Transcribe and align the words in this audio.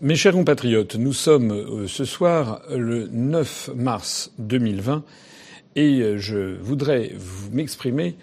Mes 0.00 0.16
chers 0.16 0.32
compatriotes, 0.32 0.96
nous 0.96 1.12
sommes 1.12 1.52
euh, 1.52 1.86
ce 1.86 2.04
soir 2.04 2.62
le 2.68 3.06
9 3.06 3.70
mars 3.76 4.32
2020 4.38 5.04
et 5.76 6.00
euh, 6.00 6.18
je 6.18 6.56
voudrais 6.60 7.12
vous 7.16 7.52
m'exprimer 7.52 8.16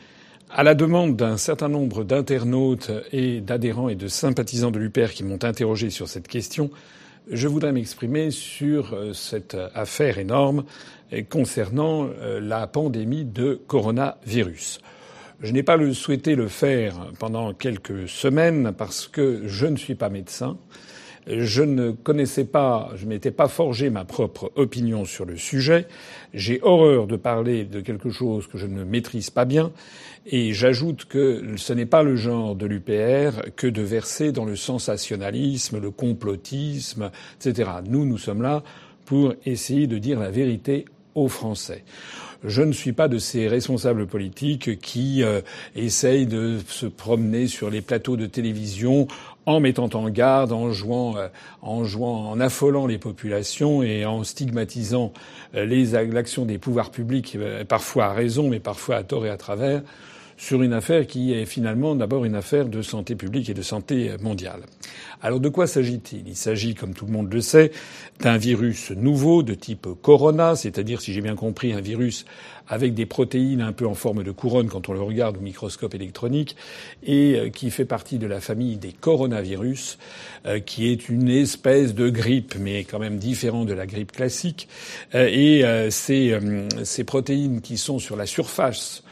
à 0.50 0.64
la 0.64 0.76
demande 0.76 1.16
d'un 1.16 1.38
certain 1.38 1.70
nombre 1.70 2.04
d'internautes 2.04 2.92
et 3.14 3.40
d'adhérents 3.40 3.88
et 3.88 3.96
de 3.96 4.10
sympathisants 4.10 4.70
de 4.70 4.80
l'UPR 4.80 5.12
qui 5.14 5.24
m'ont 5.24 5.42
interrogé 5.44 5.90
sur 5.90 6.10
cette 6.10 6.28
question. 6.28 6.72
Je 7.32 7.48
voudrais 7.48 7.72
m'exprimer 7.72 8.32
sur 8.32 8.94
euh, 8.94 9.14
cette 9.14 9.56
affaire 9.74 10.18
énorme 10.18 10.66
concernant 11.30 12.10
la 12.40 12.68
pandémie 12.68 13.26
de 13.26 13.60
coronavirus. 13.68 14.80
Je 15.42 15.52
n'ai 15.52 15.64
pas 15.64 15.78
souhaité 15.94 16.36
le 16.36 16.48
faire 16.48 17.12
pendant 17.20 17.54
quelques 17.54 18.08
semaines 18.08 18.74
parce 18.78 19.10
que 19.10 19.42
je 19.46 19.66
ne 19.66 19.76
suis 19.76 19.96
pas 19.96 20.08
médecin. 20.08 20.58
Je 21.28 21.62
ne 21.62 21.92
connaissais 21.92 22.46
pas, 22.46 22.92
je 22.96 23.06
m'étais 23.06 23.32
pas 23.32 23.48
forgé 23.48 23.90
ma 23.90 24.06
propre 24.06 24.52
opinion 24.56 25.06
sur 25.06 25.26
le 25.26 25.38
sujet. 25.38 25.88
J'ai 26.34 26.60
horreur 26.64 27.06
de 27.06 27.16
parler 27.16 27.64
de 27.64 27.80
quelque 27.80 28.10
chose 28.10 28.48
que 28.48 28.58
je 28.58 28.66
ne 28.66 28.84
maîtrise 28.84 29.30
pas 29.30 29.46
bien. 29.46 29.72
Et 30.26 30.54
j'ajoute 30.54 31.06
que 31.06 31.56
ce 31.58 31.74
n'est 31.74 31.86
pas 31.86 32.04
le 32.04 32.16
genre 32.16 32.56
de 32.56 32.66
l'UPR 32.66 33.54
que 33.56 33.68
de 33.68 33.82
verser 33.82 34.32
dans 34.32 34.46
le 34.46 34.56
sensationnalisme, 34.56 35.80
le 35.80 35.92
complotisme, 35.92 37.12
etc. 37.40 37.70
Nous, 37.88 38.06
nous 38.06 38.18
sommes 38.18 38.42
là 38.42 38.64
pour 39.06 39.34
essayer 39.46 39.88
de 39.88 39.98
dire 39.98 40.20
la 40.20 40.32
vérité 40.32 40.86
aux 41.16 41.28
Français. 41.28 41.84
Je 42.44 42.64
ne 42.64 42.72
suis 42.72 42.92
pas 42.92 43.08
de 43.08 43.20
ces 43.20 43.48
responsables 43.48 44.08
politiques 44.08 44.80
qui 44.80 45.24
euh, 45.24 45.42
essayent 45.76 46.26
de 46.26 46.58
se 46.68 46.88
promener 46.88 47.48
sur 47.48 47.70
les 47.70 47.82
plateaux 47.82 48.18
de 48.18 48.26
télévision 48.26 49.08
en 49.46 49.60
mettant 49.60 49.90
en 49.94 50.10
garde, 50.10 50.52
en 50.52 50.72
jouant, 50.72 51.18
euh, 51.18 51.28
en 51.62 51.84
jouant, 51.84 52.30
en 52.30 52.40
affolant 52.40 52.86
les 52.86 52.98
populations 52.98 53.82
et 53.84 54.06
en 54.06 54.24
stigmatisant 54.24 55.14
euh, 55.56 55.66
l'action 56.12 56.46
des 56.46 56.58
pouvoirs 56.58 56.92
publics, 56.92 57.36
euh, 57.36 57.64
parfois 57.64 58.06
à 58.06 58.14
raison, 58.14 58.50
mais 58.50 58.60
parfois 58.60 58.98
à 58.98 59.04
tort 59.04 59.26
et 59.26 59.30
à 59.30 59.38
travers, 59.38 59.82
sur 60.42 60.64
une 60.64 60.74
affaire 60.74 61.06
qui 61.06 61.34
est 61.34 61.46
finalement 61.46 61.94
d'abord 61.94 62.26
une 62.26 62.34
affaire 62.34 62.66
de 62.66 62.82
santé 62.82 63.16
publique 63.16 63.48
et 63.52 63.54
de 63.54 63.62
santé 63.62 64.10
mondiale. 64.22 64.62
Alors 65.22 65.40
de 65.40 65.50
quoi 65.50 65.68
s'agit-il? 65.68 66.28
Il 66.28 66.36
s'agit, 66.36 66.74
comme 66.74 66.96
tout 66.96 67.06
le 67.06 67.12
monde 67.12 67.32
le 67.32 67.42
sait, 67.42 67.72
d'un 68.22 68.38
virus 68.38 68.90
nouveau 68.90 69.44
de 69.44 69.54
type 69.54 69.88
corona, 70.02 70.56
c'est-à-dire, 70.56 71.00
si 71.00 71.14
j'ai 71.14 71.22
bien 71.22 71.36
compris, 71.36 71.74
un 71.74 71.80
virus 71.80 72.26
avec 72.68 72.96
des 72.96 73.06
protéines 73.06 73.62
un 73.62 73.72
peu 73.72 73.86
en 73.86 73.94
forme 73.94 74.24
de 74.24 74.32
couronne 74.32 74.68
quand 74.68 74.90
on 74.90 74.94
le 74.94 75.02
regarde 75.04 75.38
au 75.38 75.42
microscope 75.42 75.94
électronique, 75.94 76.56
et 77.04 77.36
euh, 77.36 77.50
qui 77.50 77.70
fait 77.70 77.86
partie 77.86 78.18
de 78.18 78.26
la 78.26 78.42
famille 78.42 78.78
des 78.78 78.94
coronavirus, 78.94 80.00
euh, 80.48 80.60
qui 80.60 80.88
est 80.88 81.08
une 81.08 81.30
espèce 81.30 81.94
de 81.94 82.10
grippe, 82.10 82.56
mais 82.60 82.84
quand 82.84 82.98
même 82.98 83.20
différent 83.20 83.64
de 83.64 83.74
la 83.74 83.86
grippe 83.86 84.12
classique. 84.12 84.68
Euh, 85.14 85.28
et 85.32 85.92
ces, 85.92 86.36
ces 86.84 87.04
protéines 87.04 87.62
qui 87.62 87.78
sont 87.78 88.00
sur 88.00 88.16
la 88.16 88.26
surface 88.26 89.04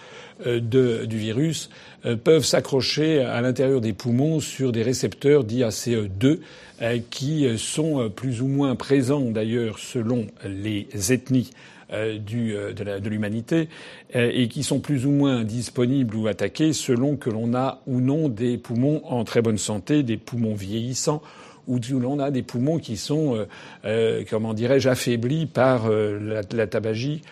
euh, 0.46 1.06
du 1.06 1.18
virus 1.18 1.70
euh, 2.06 2.16
peuvent 2.16 2.46
s'accrocher 2.46 3.20
à 3.20 3.42
l'intérieur 3.42 3.82
des 3.82 3.92
poumons 3.92 4.40
sur 4.40 4.72
des 4.72 4.84
récepteurs 4.84 5.44
dits 5.44 5.64
ACE2 5.64 6.40
euh, 6.82 7.00
qui 7.10 7.46
sont 7.58 8.10
plus 8.10 8.42
ou 8.42 8.48
moins 8.48 8.76
présents 8.76 9.32
d'ailleurs 9.32 9.80
selon 9.80 10.28
les 10.46 10.88
ethnies 11.12 11.52
du, 12.20 12.54
de 12.54 13.10
l'humanité 13.10 13.68
et 14.14 14.48
qui 14.48 14.62
sont 14.62 14.80
plus 14.80 15.08
ou 15.08 15.10
moins 15.10 15.44
disponibles 15.44 16.16
ou 16.16 16.28
attaqués 16.28 16.72
selon 16.72 17.18
que 17.18 17.32
l'on 17.32 17.56
a 17.56 17.82
ou 17.88 18.00
non 18.00 18.30
des 18.30 18.60
poumons 18.60 19.02
en 19.06 19.24
très 19.24 19.42
bonne 19.42 19.58
santé, 19.58 20.04
des 20.04 20.18
poumons 20.18 20.54
vieillissants 20.54 21.24
ou 21.68 21.80
l'on 21.94 22.20
a 22.20 22.30
des 22.30 22.44
poumons 22.44 22.78
qui 22.78 22.96
sont, 22.96 23.44
comment 24.30 24.54
dirais-je, 24.54 24.88
affaiblis 24.88 25.48
par 25.48 25.90
la, 25.90 26.42
la, 26.52 26.68
tabagie 26.68 27.24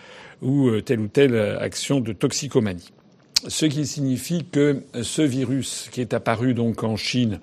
ou 0.41 0.81
telle 0.81 1.02
ou 1.02 1.08
telle 1.08 1.38
action 1.59 2.00
de 2.00 2.11
toxicomanie 2.11 2.91
ce 3.48 3.66
qui 3.66 3.86
signifie 3.86 4.46
que 4.46 4.84
ce 5.02 5.22
virus 5.22 5.90
qui 5.92 6.02
est 6.02 6.14
apparu 6.14 6.53
donc 6.53 6.84
en 6.84 6.96
Chine 6.96 7.40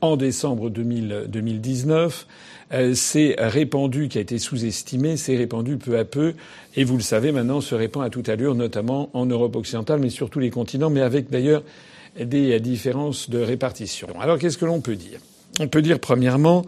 en 0.00 0.16
décembre 0.16 0.70
2019 0.70 2.26
euh, 2.72 2.94
s'est 2.94 3.34
répandu, 3.38 4.08
qui 4.08 4.18
a 4.18 4.20
été 4.20 4.38
sous-estimé, 4.38 5.16
s'est 5.16 5.36
répandu 5.36 5.76
peu 5.76 5.98
à 5.98 6.04
peu, 6.04 6.34
et 6.76 6.84
vous 6.84 6.96
le 6.96 7.02
savez 7.02 7.32
maintenant, 7.32 7.60
se 7.60 7.74
répand 7.74 8.04
à 8.04 8.10
toute 8.10 8.28
allure, 8.28 8.54
notamment 8.54 9.10
en 9.14 9.26
Europe 9.26 9.56
occidentale, 9.56 10.00
mais 10.00 10.10
sur 10.10 10.30
tous 10.30 10.38
les 10.38 10.50
continents, 10.50 10.90
mais 10.90 11.00
avec 11.00 11.30
d'ailleurs 11.30 11.62
des 12.20 12.58
différences 12.60 13.30
de 13.30 13.38
répartition. 13.38 14.08
Alors 14.20 14.38
qu'est-ce 14.38 14.58
que 14.58 14.66
l'on 14.66 14.80
peut 14.80 14.96
dire? 14.96 15.20
On 15.60 15.68
peut 15.68 15.82
dire 15.82 15.98
premièrement 15.98 16.64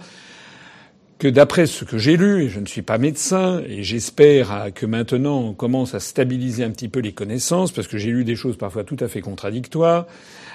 que 1.20 1.28
d'après 1.28 1.66
ce 1.66 1.84
que 1.84 1.98
j'ai 1.98 2.16
lu, 2.16 2.44
et 2.44 2.48
je 2.48 2.60
ne 2.60 2.66
suis 2.66 2.80
pas 2.80 2.96
médecin, 2.96 3.62
et 3.68 3.82
j'espère 3.82 4.70
que 4.74 4.86
maintenant 4.86 5.38
on 5.38 5.52
commence 5.52 5.94
à 5.94 6.00
stabiliser 6.00 6.64
un 6.64 6.70
petit 6.70 6.88
peu 6.88 7.00
les 7.00 7.12
connaissances, 7.12 7.72
parce 7.72 7.86
que 7.86 7.98
j'ai 7.98 8.10
lu 8.10 8.24
des 8.24 8.36
choses 8.36 8.56
parfois 8.56 8.84
tout 8.84 8.96
à 9.00 9.06
fait 9.06 9.20
contradictoires, 9.20 10.06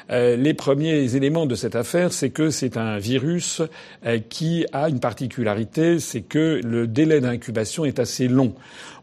les 0.09 0.53
premiers 0.53 1.15
éléments 1.15 1.45
de 1.45 1.55
cette 1.55 1.75
affaire, 1.75 2.13
c'est 2.13 2.29
que 2.29 2.49
c'est 2.49 2.77
un 2.77 2.97
virus 2.97 3.61
euh, 4.05 4.19
qui 4.19 4.65
a 4.71 4.89
une 4.89 4.99
particularité, 4.99 5.99
c'est 5.99 6.21
que 6.21 6.61
le 6.63 6.87
délai 6.87 7.21
d'incubation 7.21 7.85
est 7.85 7.99
assez 7.99 8.27
long. 8.27 8.53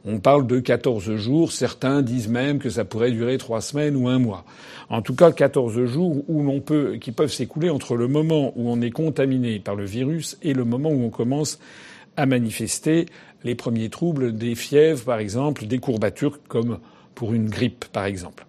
On 0.05 0.19
parle 0.19 0.47
de 0.47 0.59
14 0.59 1.17
jours. 1.17 1.53
Certains 1.53 2.03
disent 2.03 2.29
même 2.29 2.59
que 2.59 2.71
ça 2.71 2.85
pourrait 2.85 3.13
durer 3.13 3.39
trois 3.39 3.61
semaines 3.61 3.97
ou 3.97 4.09
un 4.09 4.19
mois. 4.19 4.45
En 4.91 5.01
tout 5.01 5.15
cas, 5.15 5.31
14 5.31 5.85
jours 5.87 6.25
où 6.29 6.43
l'on 6.43 6.61
peut, 6.61 6.97
qui 7.01 7.13
peuvent 7.13 7.33
s'écouler 7.33 7.71
entre 7.71 7.97
le 7.97 8.09
moment 8.09 8.53
où 8.57 8.69
on 8.69 8.81
est 8.81 8.91
contaminé 8.91 9.59
par 9.61 9.77
le 9.77 9.85
virus 9.85 10.39
et 10.43 10.55
le 10.55 10.65
moment 10.65 10.91
où 10.91 11.05
on 11.05 11.11
commence 11.11 11.59
à 12.17 12.27
manifester 12.27 13.07
les 13.45 13.55
premiers 13.55 13.91
troubles, 13.91 14.37
des 14.37 14.55
fièvres, 14.55 15.05
par 15.05 15.19
exemple, 15.19 15.67
des 15.67 15.79
courbatures, 15.79 16.39
comme 16.49 16.79
pour 17.15 17.33
une 17.33 17.49
grippe, 17.49 17.87
par 17.87 18.05
exemple. 18.05 18.45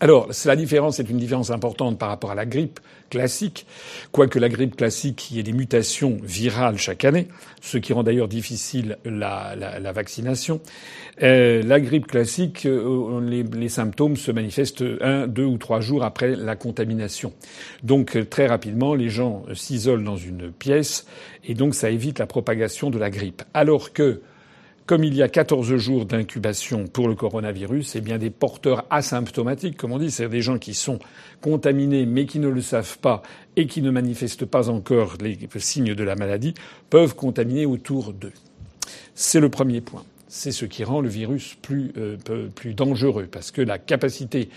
Alors, 0.00 0.28
la 0.44 0.56
différence 0.56 0.98
est 0.98 1.08
une 1.08 1.18
différence 1.18 1.50
importante 1.50 2.00
par 2.00 2.08
rapport 2.08 2.32
à 2.32 2.34
la 2.34 2.46
grippe 2.46 2.80
classique, 3.10 3.64
quoique 4.10 4.40
la 4.40 4.48
grippe 4.48 4.74
classique, 4.74 5.30
y 5.30 5.38
ait 5.38 5.44
des 5.44 5.52
mutations 5.52 6.18
virales 6.20 6.78
chaque 6.78 7.04
année, 7.04 7.28
ce 7.60 7.78
qui 7.78 7.92
rend 7.92 8.02
d'ailleurs 8.02 8.26
difficile 8.26 8.98
la, 9.04 9.54
vaccination. 9.94 10.60
Euh, 11.22 11.62
la 11.62 11.78
grippe 11.78 12.08
classique, 12.08 12.66
euh, 12.66 13.20
les, 13.20 13.68
symptômes 13.68 14.16
se 14.16 14.32
manifestent 14.32 14.84
un, 15.00 15.28
deux 15.28 15.44
ou 15.44 15.58
trois 15.58 15.80
jours 15.80 16.02
après 16.02 16.34
la 16.34 16.56
contamination. 16.56 17.32
Donc 17.84 18.18
très 18.28 18.48
rapidement, 18.48 18.96
les 18.96 19.08
gens 19.08 19.44
s'isolent 19.54 20.04
dans 20.04 20.16
une 20.16 20.50
pièce 20.50 21.06
et 21.44 21.54
donc 21.54 21.76
ça 21.76 21.90
évite 21.90 22.18
la 22.18 22.26
propagation 22.26 22.90
de 22.90 22.98
la 22.98 23.10
grippe. 23.10 23.42
Alors 23.54 23.92
que 23.92 24.22
comme 24.86 25.04
il 25.04 25.14
y 25.14 25.22
a 25.22 25.28
14 25.28 25.76
jours 25.76 26.04
d'incubation 26.04 26.86
pour 26.86 27.08
le 27.08 27.14
coronavirus, 27.14 27.88
c'est 27.88 28.00
bien 28.00 28.18
des 28.18 28.30
porteurs 28.30 28.84
asymptomatiques, 28.90 29.76
comme 29.76 29.92
on 29.92 29.98
dit, 29.98 30.10
c'est-à-dire 30.10 30.32
des 30.32 30.42
gens 30.42 30.58
qui 30.58 30.74
sont 30.74 30.98
contaminés 31.40 32.04
mais 32.06 32.26
qui 32.26 32.38
ne 32.38 32.48
le 32.48 32.60
savent 32.60 32.98
pas 32.98 33.22
et 33.56 33.66
qui 33.66 33.80
ne 33.80 33.90
manifestent 33.90 34.44
pas 34.44 34.68
encore 34.68 35.16
les 35.20 35.38
signes 35.56 35.94
de 35.94 36.04
la 36.04 36.16
maladie, 36.16 36.54
peuvent 36.90 37.14
contaminer 37.14 37.64
autour 37.64 38.12
d'eux. 38.12 38.32
C'est 39.14 39.40
le 39.40 39.48
premier 39.48 39.80
point. 39.80 40.04
C'est 40.28 40.50
ce 40.50 40.64
qui 40.64 40.82
rend 40.82 41.00
le 41.00 41.08
virus 41.08 41.56
plus, 41.62 41.92
euh, 41.96 42.16
plus 42.54 42.74
dangereux, 42.74 43.28
parce 43.30 43.52
que 43.52 43.62
la 43.62 43.78
capacité 43.78 44.48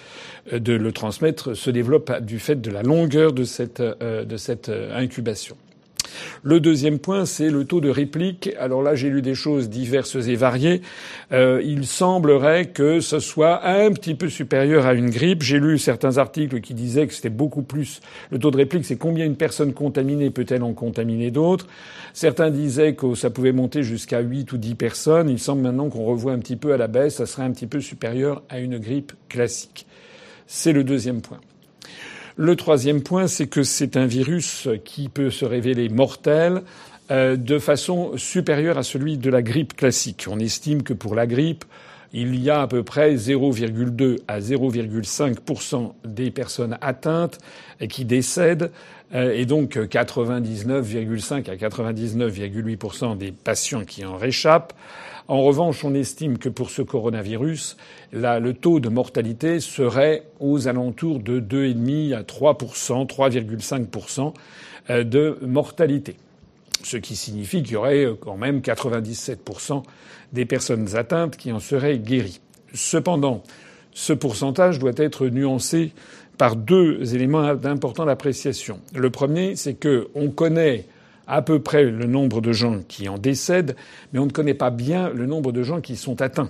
euh, 0.51 0.59
de 0.59 0.73
le 0.73 0.91
transmettre 0.91 1.55
se 1.55 1.69
développe 1.69 2.19
du 2.21 2.39
fait 2.39 2.59
de 2.59 2.71
la 2.71 2.81
longueur 2.81 3.31
de 3.31 3.43
cette, 3.43 3.79
euh, 3.79 4.25
de 4.25 4.37
cette 4.37 4.69
incubation. 4.69 5.55
Le 6.43 6.59
deuxième 6.59 6.99
point, 6.99 7.25
c'est 7.25 7.49
le 7.49 7.65
taux 7.65 7.81
de 7.81 7.89
réplique. 7.89 8.49
Alors 8.59 8.81
là, 8.81 8.95
j'ai 8.95 9.09
lu 9.09 9.21
des 9.21 9.35
choses 9.35 9.69
diverses 9.69 10.15
et 10.15 10.35
variées. 10.35 10.81
Euh, 11.31 11.61
il 11.63 11.85
semblerait 11.85 12.67
que 12.67 12.99
ce 12.99 13.19
soit 13.19 13.65
un 13.65 13.91
petit 13.91 14.15
peu 14.15 14.29
supérieur 14.29 14.85
à 14.85 14.93
une 14.93 15.09
grippe. 15.09 15.43
J'ai 15.43 15.59
lu 15.59 15.77
certains 15.77 16.17
articles 16.17 16.61
qui 16.61 16.73
disaient 16.73 17.07
que 17.07 17.13
c'était 17.13 17.29
beaucoup 17.29 17.63
plus. 17.63 18.01
Le 18.31 18.39
taux 18.39 18.51
de 18.51 18.57
réplique, 18.57 18.85
c'est 18.85 18.97
combien 18.97 19.25
une 19.25 19.35
personne 19.35 19.73
contaminée 19.73 20.29
peut-elle 20.29 20.63
en 20.63 20.73
contaminer 20.73 21.31
d'autres. 21.31 21.67
Certains 22.13 22.49
disaient 22.49 22.95
que 22.95 23.15
ça 23.15 23.29
pouvait 23.29 23.51
monter 23.51 23.83
jusqu'à 23.83 24.19
8 24.19 24.51
ou 24.51 24.57
10 24.57 24.75
personnes. 24.75 25.29
Il 25.29 25.39
semble 25.39 25.61
maintenant 25.61 25.89
qu'on 25.89 26.05
revoit 26.05 26.33
un 26.33 26.39
petit 26.39 26.55
peu 26.55 26.73
à 26.73 26.77
la 26.77 26.87
baisse. 26.87 27.15
Ça 27.15 27.25
serait 27.25 27.43
un 27.43 27.51
petit 27.51 27.67
peu 27.67 27.81
supérieur 27.81 28.43
à 28.49 28.59
une 28.59 28.77
grippe 28.77 29.13
classique. 29.29 29.85
C'est 30.47 30.71
le 30.73 30.83
deuxième 30.83 31.21
point. 31.21 31.39
Le 32.39 32.55
troisième 32.55 33.01
point, 33.01 33.25
c'est 33.25 33.47
que 33.47 33.63
c'est 33.63 33.97
un 33.97 34.05
virus 34.05 34.69
qui 34.85 35.09
peut 35.09 35.31
se 35.31 35.43
révéler 35.43 35.89
mortel 35.89 36.61
euh, 37.09 37.35
de 37.35 37.57
façon 37.57 38.15
supérieure 38.15 38.77
à 38.77 38.83
celui 38.83 39.17
de 39.17 39.31
la 39.31 39.41
grippe 39.41 39.75
classique. 39.75 40.27
On 40.29 40.37
estime 40.37 40.83
que 40.83 40.93
pour 40.93 41.15
la 41.15 41.25
grippe, 41.25 41.65
il 42.13 42.35
y 42.35 42.51
a 42.51 42.61
à 42.61 42.67
peu 42.67 42.83
près 42.83 43.15
0,2 43.15 44.17
à 44.27 44.39
0,5% 44.39 45.93
des 46.05 46.29
personnes 46.29 46.77
atteintes 46.79 47.39
qui 47.89 48.05
décèdent, 48.05 48.71
euh, 49.15 49.33
et 49.33 49.47
donc 49.47 49.75
99,5 49.75 51.49
à 51.49 51.55
99,8% 51.55 53.17
des 53.17 53.31
patients 53.31 53.83
qui 53.83 54.05
en 54.05 54.15
réchappent. 54.15 54.73
En 55.27 55.41
revanche, 55.41 55.83
on 55.83 55.93
estime 55.93 56.37
que 56.37 56.47
pour 56.47 56.69
ce 56.69 56.81
coronavirus, 56.81 57.75
le 58.13 58.51
taux 58.53 58.79
de 58.79 58.87
mortalité 58.87 59.59
serait 59.59 60.23
aux 60.39 60.69
alentours 60.69 61.19
de 61.19 61.41
2,5 61.41 62.15
à 62.15 62.23
3% 62.23 63.07
3,5% 63.07 64.33
euh, 64.89 65.03
de 65.03 65.37
mortalité. 65.41 66.15
ce 66.83 66.95
qui 66.95 67.15
signifie 67.17 67.63
qu'il 67.63 67.73
y 67.73 67.75
aurait 67.75 68.07
quand 68.21 68.37
même 68.37 68.59
97% 68.59 69.83
des 70.31 70.45
personnes 70.45 70.95
atteintes 70.95 71.35
qui 71.35 71.51
en 71.51 71.59
seraient 71.59 71.99
guéries. 71.99 72.39
Cependant, 72.73 73.43
ce 73.93 74.13
pourcentage 74.13 74.79
doit 74.79 74.91
être 74.95 75.27
nuancé 75.27 75.91
par 76.37 76.55
deux 76.55 77.15
éléments 77.15 77.55
d'importante 77.55 78.05
d'appréciation. 78.05 78.79
Le 78.95 79.09
premier, 79.09 79.55
c'est 79.55 79.73
que 79.73 80.07
on 80.15 80.29
connaît 80.29 80.85
à 81.27 81.41
peu 81.41 81.59
près 81.59 81.83
le 81.83 82.05
nombre 82.05 82.41
de 82.41 82.53
gens 82.53 82.79
qui 82.87 83.09
en 83.09 83.17
décèdent, 83.17 83.75
mais 84.13 84.19
on 84.19 84.25
ne 84.25 84.31
connaît 84.31 84.53
pas 84.53 84.69
bien 84.69 85.09
le 85.09 85.25
nombre 85.25 85.51
de 85.51 85.61
gens 85.61 85.81
qui 85.81 85.97
sont 85.97 86.21
atteints. 86.21 86.49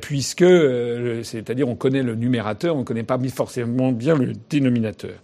puisque, 0.00 0.42
euh, 0.42 1.22
c'est-à-dire 1.22 1.68
on 1.68 1.74
connaît 1.74 2.02
le 2.02 2.14
numérateur, 2.14 2.76
on 2.76 2.80
ne 2.80 2.84
connaît 2.84 3.02
pas 3.02 3.18
forcément 3.34 3.92
bien 3.92 4.16
le 4.16 4.32
dénominateur. 4.48 5.14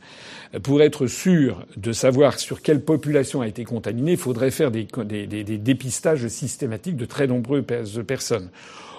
Pour 0.62 0.82
être 0.82 1.06
sûr 1.06 1.67
de 1.76 1.93
savoir 1.93 2.38
sur 2.38 2.62
quelle 2.62 2.81
population 2.81 3.41
a 3.41 3.49
été 3.49 3.65
contaminée, 3.65 4.12
il 4.12 4.19
faudrait 4.19 4.50
faire 4.50 4.71
des, 4.71 4.87
des, 5.05 5.26
des 5.26 5.59
dépistages 5.59 6.26
systématiques 6.29 6.97
de 6.97 7.06
très 7.06 7.26
nombreuses 7.26 7.65
personnes. 8.06 8.50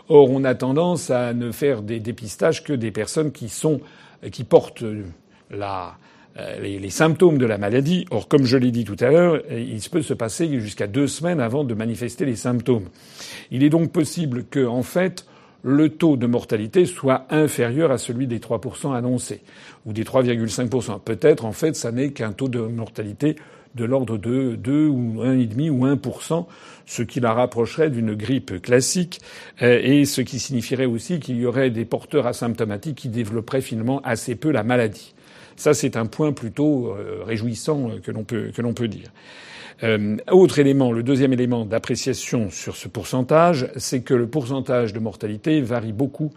Or, 0.07 0.29
on 0.29 0.43
a 0.43 0.53
tendance 0.53 1.09
à 1.09 1.33
ne 1.33 1.51
faire 1.51 1.81
des 1.81 1.99
dépistages 1.99 2.63
que 2.63 2.73
des 2.73 2.91
personnes 2.91 3.31
qui 3.31 3.49
sont 3.49 3.79
qui 4.31 4.43
portent 4.43 4.83
la, 5.51 5.97
les, 6.61 6.79
les, 6.79 6.89
symptômes 6.89 7.37
de 7.37 7.45
la 7.45 7.57
maladie. 7.57 8.05
Or, 8.11 8.27
comme 8.27 8.45
je 8.45 8.57
l'ai 8.57 8.71
dit 8.71 8.83
tout 8.83 8.97
à 8.99 9.09
l'heure, 9.09 9.41
il 9.49 9.79
peut 9.89 10.01
se 10.01 10.13
passer 10.13 10.59
jusqu'à 10.59 10.87
deux 10.87 11.07
semaines 11.07 11.39
avant 11.39 11.63
de 11.63 11.73
manifester 11.73 12.25
les 12.25 12.35
symptômes. 12.35 12.89
Il 13.51 13.63
est 13.63 13.69
donc 13.69 13.91
possible 13.91 14.45
que, 14.45 14.65
en 14.65 14.83
fait, 14.83 15.25
le 15.65 15.89
taux 15.89 16.15
de 16.15 16.27
mortalité 16.27 16.85
soit 16.85 17.25
inférieur 17.31 17.91
à 17.91 17.97
celui 17.97 18.27
des 18.27 18.37
3% 18.37 18.95
annoncés, 18.95 19.41
ou 19.87 19.93
des 19.93 20.03
3,5%. 20.03 20.99
Peut-être, 20.99 21.43
en 21.43 21.53
fait, 21.53 21.75
ça 21.75 21.91
n'est 21.91 22.11
qu'un 22.11 22.33
taux 22.33 22.49
de 22.49 22.59
mortalité 22.59 23.35
de 23.73 23.83
l'ordre 23.83 24.19
de 24.19 24.55
2 24.55 24.87
ou 24.87 25.23
1,5 25.23 25.69
ou 25.71 25.87
1%, 25.87 26.45
ce 26.85 27.01
qui 27.01 27.19
la 27.19 27.33
rapprocherait 27.33 27.89
d'une 27.89 28.13
grippe 28.13 28.61
classique, 28.61 29.21
euh, 29.63 29.81
et 29.83 30.05
ce 30.05 30.21
qui 30.21 30.37
signifierait 30.37 30.85
aussi 30.85 31.19
qu'il 31.19 31.37
y 31.37 31.47
aurait 31.47 31.71
des 31.71 31.83
porteurs 31.83 32.27
asymptomatiques 32.27 32.97
qui 32.99 33.09
développeraient 33.09 33.61
finalement 33.61 34.01
assez 34.03 34.35
peu 34.35 34.51
la 34.51 34.61
maladie. 34.61 35.14
Ça, 35.55 35.73
c'est 35.73 35.95
un 35.95 36.05
point 36.05 36.33
plutôt 36.33 36.89
euh, 36.89 37.23
réjouissant 37.25 37.89
euh, 37.89 37.99
que 37.99 38.11
l'on 38.11 38.23
peut, 38.23 38.51
que 38.53 38.61
l'on 38.61 38.73
peut 38.73 38.87
dire. 38.87 39.11
Euh, 39.83 40.17
autre 40.31 40.59
élément, 40.59 40.91
le 40.91 41.03
deuxième 41.03 41.33
élément 41.33 41.65
d'appréciation 41.65 42.49
sur 42.49 42.75
ce 42.75 42.87
pourcentage, 42.87 43.69
c'est 43.75 44.01
que 44.01 44.13
le 44.13 44.27
pourcentage 44.27 44.93
de 44.93 44.99
mortalité 44.99 45.61
varie 45.61 45.93
beaucoup 45.93 46.31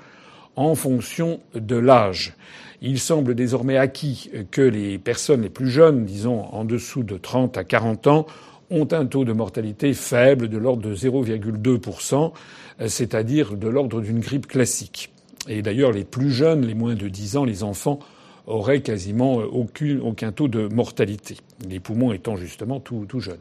en 0.57 0.75
fonction 0.75 1.41
de 1.55 1.77
l'âge. 1.77 2.35
Il 2.81 2.99
semble 2.99 3.35
désormais 3.35 3.77
acquis 3.77 4.31
que 4.51 4.63
les 4.63 4.99
personnes 4.99 5.43
les 5.43 5.51
plus 5.51 5.71
jeunes, 5.71 6.05
disons 6.05 6.47
en 6.53 6.65
dessous 6.65 7.03
de 7.03 7.17
30 7.17 7.57
à 7.57 7.65
40 7.65 8.07
ans, 8.09 8.27
ont 8.71 8.89
un 8.93 9.07
taux 9.07 9.25
de 9.25 9.33
mortalité 9.33 9.95
faible 9.95 10.49
de 10.49 10.59
l'ordre 10.59 10.83
de 10.83 10.95
0,2%, 10.95 12.33
c'est-à-dire 12.87 13.57
de 13.57 13.69
l'ordre 13.69 14.01
d'une 14.01 14.21
grippe 14.21 14.47
classique. 14.47 15.11
Et 15.49 15.63
d'ailleurs, 15.63 15.93
les 15.93 16.05
plus 16.05 16.31
jeunes, 16.31 16.67
les 16.67 16.75
moins 16.75 16.95
de 16.95 17.09
10 17.09 17.37
ans, 17.37 17.45
les 17.45 17.63
enfants, 17.63 18.01
aurait 18.49 18.81
quasiment 18.81 19.37
aucun, 19.37 20.01
aucun 20.01 20.33
taux 20.33 20.49
de 20.49 20.67
mortalité, 20.69 21.37
les 21.69 21.81
poumons 21.81 22.13
étant 22.13 22.37
justement 22.37 22.81
tout, 22.81 23.07
tout 23.09 23.21
jeunes. 23.21 23.41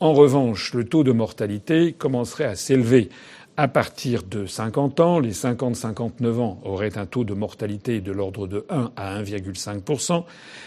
En 0.00 0.14
revanche, 0.14 0.72
le 0.72 0.84
taux 0.84 1.04
de 1.04 1.12
mortalité 1.12 1.92
commencerait 1.92 2.44
à 2.44 2.54
s'élever 2.54 3.10
à 3.58 3.68
partir 3.68 4.22
de 4.22 4.46
50 4.46 5.00
ans. 5.00 5.18
Les 5.20 5.32
50-59 5.32 6.40
ans 6.40 6.60
auraient 6.64 6.96
un 6.96 7.04
taux 7.04 7.24
de 7.24 7.34
mortalité 7.34 8.00
de 8.00 8.10
l'ordre 8.10 8.46
de 8.46 8.64
1 8.70 8.92
à 8.96 9.22
1,5% 9.22 10.24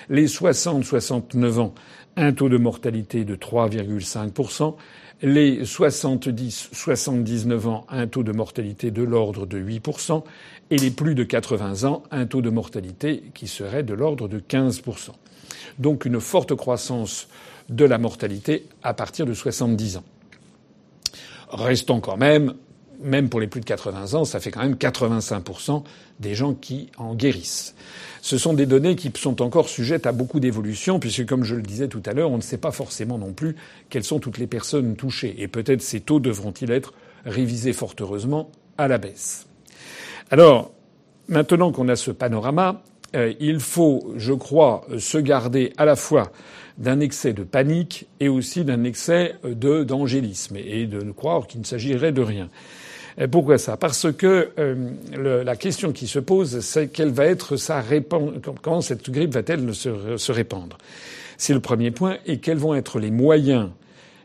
Les 0.10 0.28
60-69 0.28 1.60
ans, 1.60 1.74
un 2.16 2.32
taux 2.32 2.50
de 2.50 2.58
mortalité 2.58 3.26
de 3.26 3.36
3,5 3.36 4.76
les 5.24 5.64
70-79 5.64 7.68
ans, 7.68 7.86
un 7.90 8.08
taux 8.08 8.24
de 8.24 8.34
mortalité 8.34 8.92
de 8.92 9.04
l'ordre 9.04 9.46
de 9.46 9.58
8%, 9.58 10.24
et 10.70 10.78
les 10.78 10.92
plus 10.92 11.16
de 11.16 11.24
80 11.24 11.86
ans, 11.86 12.04
un 12.12 12.26
taux 12.26 12.42
de 12.42 12.50
mortalité 12.50 13.24
qui 13.34 13.48
serait 13.48 13.84
de 13.84 13.94
l'ordre 13.94 14.28
de 14.28 14.40
15%. 14.40 15.12
Donc 15.80 16.06
une 16.06 16.20
forte 16.20 16.54
croissance 16.56 17.30
de 17.70 17.86
la 17.86 17.98
mortalité 17.98 18.68
à 18.84 18.94
partir 18.94 19.26
de 19.26 19.34
70 19.34 19.98
ans. 19.98 20.04
Restons 21.50 22.02
quand 22.02 22.18
même, 22.18 22.56
même 23.02 23.30
pour 23.30 23.40
les 23.40 23.48
plus 23.48 23.62
de 23.62 23.66
80 23.66 24.14
ans, 24.14 24.26
ça 24.26 24.40
fait 24.40 24.52
quand 24.52 24.62
même 24.62 24.76
85% 24.76 25.84
des 26.20 26.36
gens 26.36 26.54
qui 26.54 26.90
en 26.98 27.16
guérissent. 27.16 27.76
Ce 28.22 28.38
sont 28.38 28.54
des 28.54 28.66
données 28.66 28.96
qui 28.96 29.12
sont 29.16 29.42
encore 29.42 29.68
sujettes 29.68 30.08
à 30.08 30.12
beaucoup 30.12 30.40
d'évolutions, 30.40 31.00
puisque, 31.00 31.26
comme 31.26 31.44
je 31.44 31.56
le 31.56 31.62
disais 31.62 31.88
tout 31.88 32.02
à 32.06 32.14
l'heure, 32.14 32.32
on 32.32 32.38
ne 32.38 32.42
sait 32.42 32.58
pas 32.58 32.72
forcément 32.72 33.18
non 33.18 33.34
plus 33.34 33.56
quelles 33.90 34.04
sont 34.04 34.20
toutes 34.20 34.38
les 34.38 34.48
personnes 34.48 34.96
touchées. 34.96 35.36
Et 35.40 35.48
peut-être 35.48 35.82
ces 35.82 36.00
taux 36.00 36.20
devront-ils 36.20 36.72
être 36.72 36.94
révisés 37.26 37.74
fort 37.74 37.96
heureusement 38.00 38.50
à 38.78 38.88
la 38.88 38.98
baisse. 38.98 39.48
Alors, 40.32 40.72
maintenant 41.28 41.72
qu'on 41.72 41.90
a 41.90 41.96
ce 41.96 42.12
panorama, 42.12 42.82
euh, 43.16 43.34
il 43.40 43.60
faut, 43.60 44.14
je 44.16 44.34
crois, 44.34 44.88
se 44.98 45.18
garder 45.18 45.74
à 45.78 45.86
la 45.86 45.96
fois 45.96 46.32
d'un 46.78 47.00
excès 47.00 47.34
de 47.34 47.44
panique 47.44 48.08
et 48.20 48.30
aussi 48.30 48.64
d'un 48.64 48.84
excès 48.84 49.36
d'angélisme 49.44 50.58
et 50.58 50.88
de 50.88 51.12
croire 51.12 51.46
qu'il 51.46 51.60
ne 51.60 51.66
s'agirait 51.66 52.12
de 52.12 52.22
rien. 52.22 52.50
Pourquoi 53.32 53.58
ça? 53.58 53.78
Parce 53.78 54.12
que 54.12 54.50
euh, 54.58 55.44
la 55.44 55.56
question 55.56 55.92
qui 55.92 56.08
se 56.08 56.20
pose, 56.20 56.60
c'est 56.62 56.88
quelle 56.88 57.12
va 57.12 57.26
être 57.26 57.58
sa 57.58 57.80
répandance, 57.80 58.42
comment 58.62 58.82
cette 58.82 59.10
grippe 59.10 59.34
va-t-elle 59.34 59.74
se, 59.76 60.18
se 60.18 60.32
répandre? 60.32 60.78
C'est 61.38 61.54
le 61.54 61.60
premier 61.60 61.92
point. 61.92 62.18
Et 62.26 62.40
quels 62.40 62.58
vont 62.58 62.74
être 62.74 63.00
les 63.00 63.12
moyens 63.12 63.70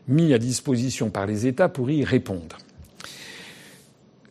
mis 0.07 0.33
à 0.33 0.37
disposition 0.37 1.09
par 1.09 1.27
les 1.27 1.45
États 1.45 1.69
pour 1.69 1.89
y 1.91 2.03
répondre? 2.03 2.57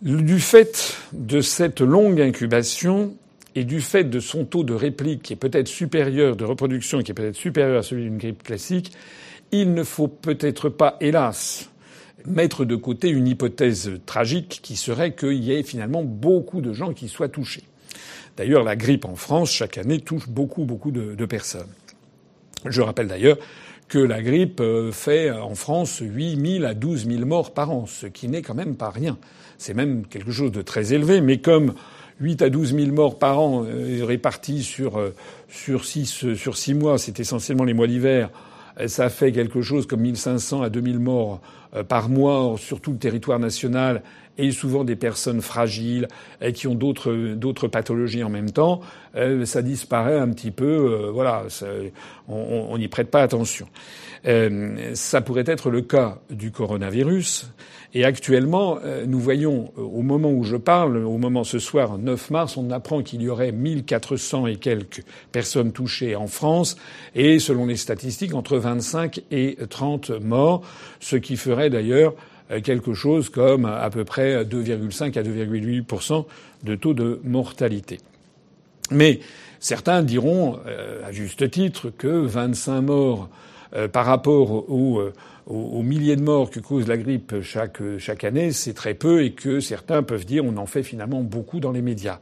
Du 0.02 0.38
fait 0.38 0.96
de 1.12 1.40
cette 1.40 1.80
longue 1.80 2.20
incubation 2.20 3.14
et 3.54 3.64
du 3.64 3.80
fait 3.80 4.04
de 4.04 4.20
son 4.20 4.44
taux 4.44 4.62
de 4.62 4.74
réplique 4.74 5.22
qui 5.22 5.32
est 5.32 5.36
peut-être 5.36 5.66
supérieur, 5.66 6.36
de 6.36 6.44
reproduction 6.44 7.02
qui 7.02 7.10
est 7.10 7.14
peut-être 7.14 7.34
supérieur 7.36 7.78
à 7.78 7.82
celui 7.82 8.04
d'une 8.04 8.18
grippe 8.18 8.44
classique, 8.44 8.92
il 9.50 9.74
ne 9.74 9.82
faut 9.82 10.08
peut-être 10.08 10.68
pas, 10.68 10.96
hélas, 11.00 11.68
mettre 12.26 12.64
de 12.64 12.76
côté 12.76 13.08
une 13.08 13.26
hypothèse 13.26 13.92
tragique 14.06 14.60
qui 14.62 14.76
serait 14.76 15.14
qu'il 15.14 15.42
y 15.42 15.52
ait 15.52 15.62
finalement 15.62 16.02
beaucoup 16.02 16.60
de 16.60 16.72
gens 16.72 16.92
qui 16.92 17.08
soient 17.08 17.28
touchés. 17.28 17.64
D'ailleurs, 18.36 18.64
la 18.64 18.76
grippe 18.76 19.04
en 19.04 19.16
France, 19.16 19.50
chaque 19.50 19.78
année, 19.78 20.00
touche 20.00 20.28
beaucoup, 20.28 20.64
beaucoup 20.64 20.90
de, 20.90 21.14
de 21.14 21.26
personnes. 21.26 21.68
Je 22.64 22.80
rappelle 22.82 23.08
d'ailleurs 23.08 23.38
que 23.88 23.98
la 23.98 24.22
grippe 24.22 24.60
euh, 24.60 24.92
fait 24.92 25.30
en 25.30 25.54
France 25.54 26.02
8 26.02 26.58
000 26.58 26.64
à 26.64 26.74
12 26.74 27.08
000 27.08 27.24
morts 27.24 27.54
par 27.54 27.70
an, 27.70 27.86
ce 27.86 28.06
qui 28.06 28.28
n'est 28.28 28.42
quand 28.42 28.54
même 28.54 28.76
pas 28.76 28.90
rien. 28.90 29.16
C'est 29.56 29.74
même 29.74 30.06
quelque 30.06 30.30
chose 30.30 30.52
de 30.52 30.62
très 30.62 30.92
élevé, 30.92 31.20
mais 31.20 31.38
comme 31.38 31.74
8 32.20 32.42
à 32.42 32.50
12 32.50 32.74
000 32.74 32.92
morts 32.92 33.18
par 33.18 33.40
an 33.40 33.64
euh, 33.64 34.04
répartis 34.04 34.62
sur, 34.62 34.98
euh, 34.98 35.14
sur, 35.48 35.84
6, 35.84 36.34
sur 36.34 36.56
6 36.56 36.74
mois, 36.74 36.98
c'est 36.98 37.20
essentiellement 37.20 37.64
les 37.64 37.74
mois 37.74 37.86
d'hiver, 37.86 38.30
euh, 38.80 38.88
ça 38.88 39.08
fait 39.08 39.32
quelque 39.32 39.62
chose 39.62 39.86
comme 39.86 40.00
1500 40.00 40.62
à 40.62 40.70
2000 40.70 40.98
morts 40.98 41.40
par 41.88 42.08
mois 42.08 42.56
sur 42.58 42.80
tout 42.80 42.92
le 42.92 42.98
territoire 42.98 43.38
national 43.38 44.02
et 44.38 44.52
souvent 44.52 44.84
des 44.84 44.96
personnes 44.96 45.42
fragiles 45.42 46.06
et 46.40 46.52
qui 46.52 46.66
ont 46.68 46.74
d'autres 46.74 47.34
d'autres 47.34 47.66
pathologies 47.68 48.22
en 48.22 48.30
même 48.30 48.50
temps, 48.50 48.80
ça 49.44 49.62
disparaît 49.62 50.18
un 50.18 50.28
petit 50.30 50.50
peu. 50.50 51.10
voilà, 51.12 51.44
on 52.28 52.78
n'y 52.78 52.88
prête 52.88 53.10
pas 53.10 53.22
attention. 53.22 53.66
ça 54.94 55.20
pourrait 55.20 55.44
être 55.46 55.70
le 55.70 55.82
cas 55.82 56.18
du 56.30 56.52
coronavirus. 56.52 57.50
Et 57.94 58.04
actuellement, 58.04 58.78
euh, 58.84 59.06
nous 59.06 59.18
voyons, 59.18 59.72
euh, 59.78 59.80
au 59.80 60.02
moment 60.02 60.30
où 60.30 60.44
je 60.44 60.56
parle, 60.56 60.98
au 60.98 61.16
moment 61.16 61.42
ce 61.42 61.58
soir, 61.58 61.96
9 61.96 62.30
mars, 62.30 62.56
on 62.58 62.70
apprend 62.70 63.02
qu'il 63.02 63.22
y 63.22 63.30
aurait 63.30 63.50
1400 63.50 64.46
et 64.46 64.56
quelques 64.56 65.02
personnes 65.32 65.72
touchées 65.72 66.14
en 66.14 66.26
France, 66.26 66.76
et 67.14 67.38
selon 67.38 67.64
les 67.64 67.76
statistiques, 67.76 68.34
entre 68.34 68.58
25 68.58 69.22
et 69.30 69.56
30 69.70 70.10
morts, 70.20 70.62
ce 71.00 71.16
qui 71.16 71.36
ferait 71.36 71.57
d'ailleurs 71.66 72.14
euh, 72.50 72.60
quelque 72.60 72.94
chose 72.94 73.28
comme 73.28 73.64
à 73.64 73.90
peu 73.90 74.04
près 74.04 74.44
2,5 74.44 75.18
à 75.18 75.22
2,8% 75.22 76.24
de 76.64 76.74
taux 76.74 76.94
de 76.94 77.20
mortalité. 77.24 77.98
Mais 78.90 79.20
certains 79.60 80.02
diront, 80.02 80.58
à 81.04 81.12
juste 81.12 81.50
titre, 81.50 81.90
que 81.90 82.06
25 82.06 82.80
morts 82.80 83.28
par 83.92 84.06
rapport 84.06 84.70
aux 84.70 85.10
aux, 85.48 85.82
milliers 85.82 86.16
de 86.16 86.22
morts 86.22 86.50
que 86.50 86.60
cause 86.60 86.86
la 86.86 86.96
grippe 86.96 87.40
chaque, 87.42 87.80
chaque 87.98 88.24
année, 88.24 88.52
c'est 88.52 88.74
très 88.74 88.94
peu 88.94 89.24
et 89.24 89.32
que 89.32 89.60
certains 89.60 90.02
peuvent 90.02 90.26
dire 90.26 90.44
on 90.44 90.56
en 90.56 90.66
fait 90.66 90.82
finalement 90.82 91.22
beaucoup 91.22 91.58
dans 91.60 91.72
les 91.72 91.82
médias. 91.82 92.20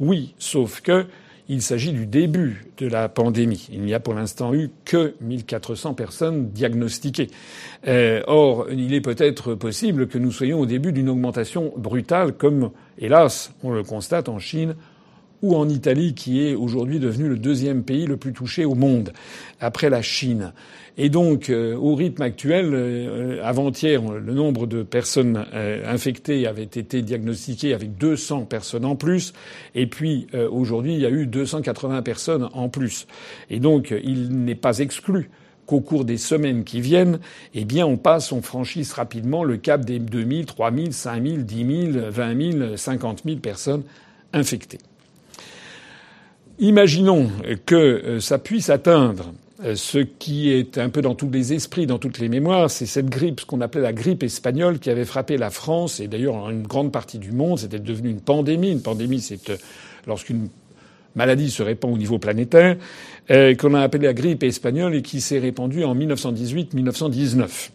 Oui, 0.00 0.34
sauf 0.38 0.80
que 0.80 1.06
il 1.48 1.62
s'agit 1.62 1.92
du 1.92 2.06
début 2.06 2.66
de 2.78 2.86
la 2.86 3.08
pandémie. 3.08 3.68
Il 3.72 3.82
n'y 3.82 3.94
a 3.94 4.00
pour 4.00 4.14
l'instant 4.14 4.54
eu 4.54 4.70
que 4.84 5.14
1400 5.20 5.94
personnes 5.94 6.48
diagnostiquées. 6.50 7.30
Euh, 7.86 8.22
or, 8.26 8.66
il 8.70 8.94
est 8.94 9.00
peut-être 9.00 9.54
possible 9.54 10.08
que 10.08 10.18
nous 10.18 10.32
soyons 10.32 10.60
au 10.60 10.66
début 10.66 10.92
d'une 10.92 11.08
augmentation 11.08 11.72
brutale, 11.76 12.32
comme, 12.32 12.70
hélas, 12.98 13.52
on 13.62 13.72
le 13.72 13.82
constate 13.82 14.28
en 14.28 14.38
Chine 14.38 14.74
ou 15.44 15.54
en 15.56 15.68
Italie, 15.68 16.14
qui 16.14 16.42
est 16.42 16.54
aujourd'hui 16.54 16.98
devenu 16.98 17.28
le 17.28 17.36
deuxième 17.36 17.82
pays 17.82 18.06
le 18.06 18.16
plus 18.16 18.32
touché 18.32 18.64
au 18.64 18.74
monde, 18.74 19.12
après 19.60 19.90
la 19.90 20.00
Chine. 20.00 20.52
Et 20.96 21.10
donc, 21.10 21.50
euh, 21.50 21.76
au 21.76 21.94
rythme 21.94 22.22
actuel, 22.22 22.70
euh, 22.72 23.40
avant-hier, 23.44 24.00
le 24.00 24.32
nombre 24.32 24.66
de 24.66 24.82
personnes 24.82 25.44
euh, 25.52 25.92
infectées 25.92 26.46
avait 26.46 26.62
été 26.62 27.02
diagnostiqué 27.02 27.74
avec 27.74 27.98
200 27.98 28.46
personnes 28.46 28.86
en 28.86 28.96
plus. 28.96 29.34
Et 29.74 29.86
puis, 29.86 30.28
aujourd'hui, 30.50 30.94
il 30.94 31.00
y 31.00 31.06
a 31.06 31.10
eu 31.10 31.26
280 31.26 32.00
personnes 32.02 32.48
en 32.54 32.70
plus. 32.70 33.06
Et 33.50 33.60
donc, 33.60 33.92
il 34.02 34.30
n'est 34.44 34.54
pas 34.54 34.78
exclu 34.78 35.30
qu'au 35.66 35.80
cours 35.80 36.04
des 36.06 36.18
semaines 36.18 36.64
qui 36.64 36.80
viennent, 36.80 37.18
eh 37.54 37.64
bien, 37.64 37.86
on 37.86 37.96
passe, 37.98 38.32
on 38.32 38.40
franchisse 38.40 38.92
rapidement 38.92 39.44
le 39.44 39.58
cap 39.58 39.84
des 39.84 39.98
2000, 39.98 40.46
3000, 40.46 40.92
5000, 40.92 41.44
10 41.44 41.92
000, 41.92 42.10
20 42.10 42.52
000, 42.52 42.76
50 42.76 43.22
000 43.24 43.38
personnes 43.38 43.82
infectées. 44.32 44.78
Imaginons 46.58 47.30
que 47.66 48.18
ça 48.20 48.38
puisse 48.38 48.70
atteindre 48.70 49.32
euh, 49.64 49.76
ce 49.76 49.98
qui 49.98 50.50
est 50.50 50.78
un 50.78 50.90
peu 50.90 51.00
dans 51.00 51.14
tous 51.14 51.30
les 51.30 51.52
esprits, 51.52 51.86
dans 51.86 51.98
toutes 51.98 52.18
les 52.18 52.28
mémoires, 52.28 52.70
c'est 52.70 52.86
cette 52.86 53.08
grippe, 53.08 53.40
ce 53.40 53.46
qu'on 53.46 53.60
appelait 53.60 53.82
la 53.82 53.92
grippe 53.92 54.22
espagnole, 54.22 54.78
qui 54.78 54.90
avait 54.90 55.04
frappé 55.04 55.36
la 55.36 55.50
France 55.50 56.00
et 56.00 56.08
d'ailleurs 56.08 56.50
une 56.50 56.66
grande 56.66 56.92
partie 56.92 57.18
du 57.18 57.32
monde. 57.32 57.60
C'était 57.60 57.78
devenu 57.78 58.10
une 58.10 58.20
pandémie. 58.20 58.72
Une 58.72 58.82
pandémie, 58.82 59.20
c'est 59.20 59.50
euh, 59.50 59.56
lorsqu'une 60.06 60.48
maladie 61.14 61.50
se 61.50 61.62
répand 61.62 61.94
au 61.94 61.96
niveau 61.96 62.18
planétaire, 62.18 62.76
euh, 63.30 63.54
qu'on 63.54 63.74
a 63.74 63.80
appelé 63.80 64.06
la 64.06 64.12
grippe 64.12 64.42
espagnole 64.42 64.96
et 64.96 65.02
qui 65.02 65.20
s'est 65.20 65.38
répandue 65.38 65.84
en 65.84 65.94
1918-1919. 65.94 67.70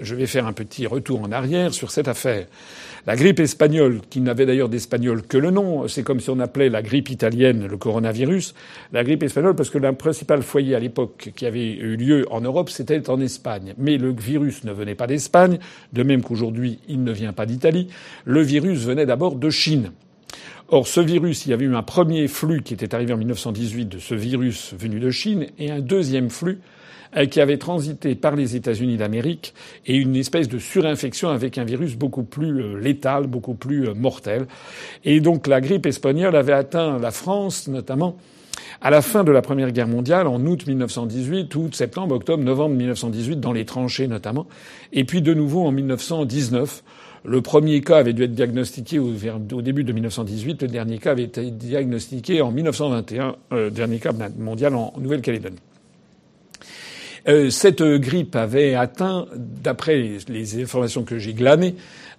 Je 0.00 0.14
vais 0.14 0.26
faire 0.26 0.46
un 0.46 0.52
petit 0.52 0.86
retour 0.86 1.22
en 1.22 1.30
arrière 1.30 1.72
sur 1.72 1.90
cette 1.90 2.08
affaire. 2.08 2.46
La 3.06 3.16
grippe 3.16 3.40
espagnole, 3.40 4.00
qui 4.10 4.20
n'avait 4.20 4.44
d'ailleurs 4.44 4.68
d'espagnol 4.68 5.22
que 5.22 5.38
le 5.38 5.50
nom, 5.50 5.88
c'est 5.88 6.02
comme 6.02 6.20
si 6.20 6.28
on 6.28 6.38
appelait 6.38 6.68
la 6.68 6.82
grippe 6.82 7.08
italienne 7.08 7.66
le 7.66 7.76
coronavirus. 7.78 8.54
La 8.92 9.04
grippe 9.04 9.22
espagnole, 9.22 9.54
parce 9.54 9.70
que 9.70 9.78
le 9.78 9.92
principal 9.92 10.42
foyer 10.42 10.74
à 10.74 10.80
l'époque 10.80 11.30
qui 11.34 11.46
avait 11.46 11.72
eu 11.72 11.96
lieu 11.96 12.26
en 12.30 12.42
Europe, 12.42 12.68
c'était 12.68 13.08
en 13.08 13.18
Espagne. 13.20 13.74
Mais 13.78 13.96
le 13.96 14.12
virus 14.12 14.64
ne 14.64 14.72
venait 14.72 14.94
pas 14.94 15.06
d'Espagne, 15.06 15.58
de 15.92 16.02
même 16.02 16.22
qu'aujourd'hui, 16.22 16.78
il 16.88 17.02
ne 17.02 17.12
vient 17.12 17.32
pas 17.32 17.46
d'Italie. 17.46 17.88
Le 18.24 18.42
virus 18.42 18.80
venait 18.80 19.06
d'abord 19.06 19.36
de 19.36 19.48
Chine. 19.48 19.92
Or, 20.68 20.86
ce 20.86 21.00
virus, 21.00 21.46
il 21.46 21.50
y 21.50 21.52
avait 21.52 21.64
eu 21.64 21.74
un 21.74 21.82
premier 21.82 22.28
flux 22.28 22.62
qui 22.62 22.74
était 22.74 22.94
arrivé 22.94 23.12
en 23.12 23.16
1918 23.16 23.86
de 23.86 23.98
ce 23.98 24.14
virus 24.14 24.74
venu 24.78 25.00
de 25.00 25.10
Chine 25.10 25.46
et 25.58 25.70
un 25.70 25.80
deuxième 25.80 26.30
flux 26.30 26.58
qui 27.30 27.40
avait 27.40 27.58
transité 27.58 28.14
par 28.14 28.36
les 28.36 28.56
États-Unis 28.56 28.96
d'Amérique 28.96 29.54
et 29.86 29.96
une 29.96 30.16
espèce 30.16 30.48
de 30.48 30.58
surinfection 30.58 31.30
avec 31.30 31.58
un 31.58 31.64
virus 31.64 31.96
beaucoup 31.96 32.22
plus 32.22 32.62
euh, 32.62 32.78
létal, 32.78 33.26
beaucoup 33.26 33.54
plus 33.54 33.88
euh, 33.88 33.94
mortel. 33.94 34.46
Et 35.04 35.20
donc 35.20 35.46
la 35.46 35.60
grippe 35.60 35.86
espagnole 35.86 36.36
avait 36.36 36.52
atteint 36.52 36.98
la 36.98 37.10
France 37.10 37.68
notamment 37.68 38.16
à 38.80 38.90
la 38.90 39.02
fin 39.02 39.24
de 39.24 39.32
la 39.32 39.42
Première 39.42 39.72
Guerre 39.72 39.88
mondiale, 39.88 40.26
en 40.26 40.44
août 40.46 40.66
1918, 40.66 41.54
août, 41.54 41.74
septembre, 41.74 42.14
octobre, 42.14 42.42
novembre 42.42 42.76
1918, 42.76 43.36
dans 43.38 43.52
les 43.52 43.64
tranchées 43.64 44.06
notamment, 44.06 44.46
et 44.92 45.04
puis 45.04 45.20
de 45.20 45.34
nouveau 45.34 45.66
en 45.66 45.72
1919. 45.72 46.82
Le 47.24 47.42
premier 47.42 47.82
cas 47.82 47.98
avait 47.98 48.14
dû 48.14 48.22
être 48.22 48.34
diagnostiqué 48.34 48.98
au, 48.98 49.12
début 49.60 49.84
de 49.84 49.92
1918, 49.92 50.62
le 50.62 50.68
dernier 50.68 50.96
cas 50.96 51.10
avait 51.10 51.24
été 51.24 51.50
diagnostiqué 51.50 52.40
en 52.40 52.50
1921, 52.50 53.36
dernier 53.70 53.98
cas 53.98 54.12
mondial 54.38 54.74
en 54.74 54.94
Nouvelle-Calédonie. 54.98 55.58
Euh, 57.28 57.50
cette 57.50 57.82
grippe 57.82 58.36
avait 58.36 58.74
atteint, 58.74 59.26
d'après 59.36 60.20
les 60.28 60.62
informations 60.62 61.04
que 61.04 61.18
j'ai 61.18 61.34
glanées, 61.34 61.74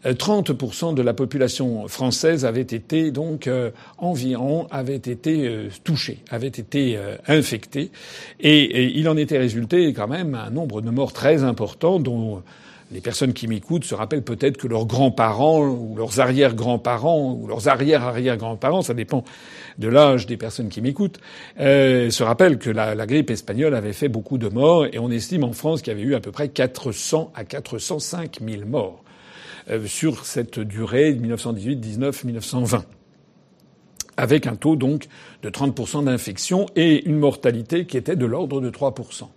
30% 0.05 0.91
euh, 0.91 0.93
de 0.93 1.01
la 1.01 1.13
population 1.13 1.87
française 1.87 2.45
avait 2.45 2.61
été 2.61 3.11
donc 3.11 3.47
euh, 3.47 3.71
environ 3.97 4.67
avait 4.71 4.95
été 4.95 5.69
touchée, 5.83 6.19
avait 6.29 6.47
été 6.47 6.97
infectée, 7.27 7.91
et, 8.39 8.97
il 8.97 9.07
en 9.09 9.17
était 9.17 9.37
résulté 9.37 9.93
quand 9.93 10.07
même 10.07 10.35
un 10.35 10.49
nombre 10.49 10.81
de 10.81 10.89
morts 10.89 11.13
très 11.13 11.43
important, 11.43 11.99
dont 11.99 12.43
les 12.91 13.01
personnes 13.01 13.33
qui 13.33 13.47
m'écoutent 13.47 13.85
se 13.85 13.95
rappellent 13.95 14.23
peut-être 14.23 14.57
que 14.57 14.67
leurs 14.67 14.85
grands-parents 14.85 15.65
ou 15.65 15.95
leurs 15.95 16.19
arrière-grands-parents 16.19 17.33
ou 17.33 17.47
leurs 17.47 17.67
arrière-arrière-grands-parents, 17.67 18.81
ça 18.81 18.93
dépend 18.93 19.23
de 19.77 19.87
l'âge 19.87 20.27
des 20.27 20.37
personnes 20.37 20.69
qui 20.69 20.81
m'écoutent, 20.81 21.19
euh, 21.59 22.09
se 22.09 22.23
rappellent 22.23 22.59
que 22.59 22.69
la, 22.69 22.93
la, 22.93 23.05
grippe 23.05 23.31
espagnole 23.31 23.73
avait 23.75 23.93
fait 23.93 24.09
beaucoup 24.09 24.37
de 24.37 24.49
morts 24.49 24.85
et 24.85 24.99
on 24.99 25.09
estime 25.09 25.43
en 25.43 25.53
France 25.53 25.81
qu'il 25.81 25.93
y 25.93 25.95
avait 25.95 26.05
eu 26.05 26.15
à 26.15 26.19
peu 26.19 26.31
près 26.31 26.49
400 26.49 27.31
à 27.33 27.45
405 27.45 28.39
000 28.45 28.65
morts 28.65 29.03
euh, 29.69 29.85
sur 29.85 30.25
cette 30.25 30.59
durée 30.59 31.13
1918, 31.13 31.77
19, 31.77 32.23
1920 32.25 32.85
avec 34.17 34.45
un 34.45 34.55
taux 34.55 34.75
donc 34.75 35.07
de 35.41 35.49
30% 35.49 36.03
d'infection 36.03 36.67
et 36.75 37.07
une 37.07 37.17
mortalité 37.17 37.85
qui 37.85 37.97
était 37.97 38.15
de 38.15 38.25
l'ordre 38.25 38.61
de 38.61 38.69
3%. 38.69 39.27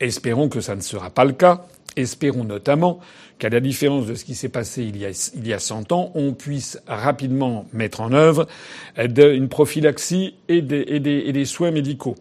Espérons 0.00 0.48
que 0.48 0.60
ça 0.60 0.74
ne 0.74 0.80
sera 0.80 1.10
pas 1.10 1.24
le 1.24 1.32
cas. 1.32 1.66
Espérons 1.96 2.44
notamment 2.44 3.00
qu'à 3.38 3.48
la 3.48 3.60
différence 3.60 4.06
de 4.06 4.14
ce 4.14 4.24
qui 4.24 4.34
s'est 4.34 4.48
passé 4.48 4.82
il 4.84 4.96
y, 4.96 5.06
a, 5.06 5.32
il 5.34 5.46
y 5.46 5.52
a 5.52 5.58
100 5.58 5.92
ans, 5.92 6.12
on 6.14 6.32
puisse 6.32 6.80
rapidement 6.86 7.66
mettre 7.72 8.00
en 8.00 8.12
œuvre 8.12 8.46
une 8.96 9.48
prophylaxie 9.48 10.34
et 10.48 10.62
des, 10.62 10.80
et 10.80 11.28
et 11.28 11.32
des 11.32 11.44
soins 11.44 11.70
médicaux. 11.70 12.16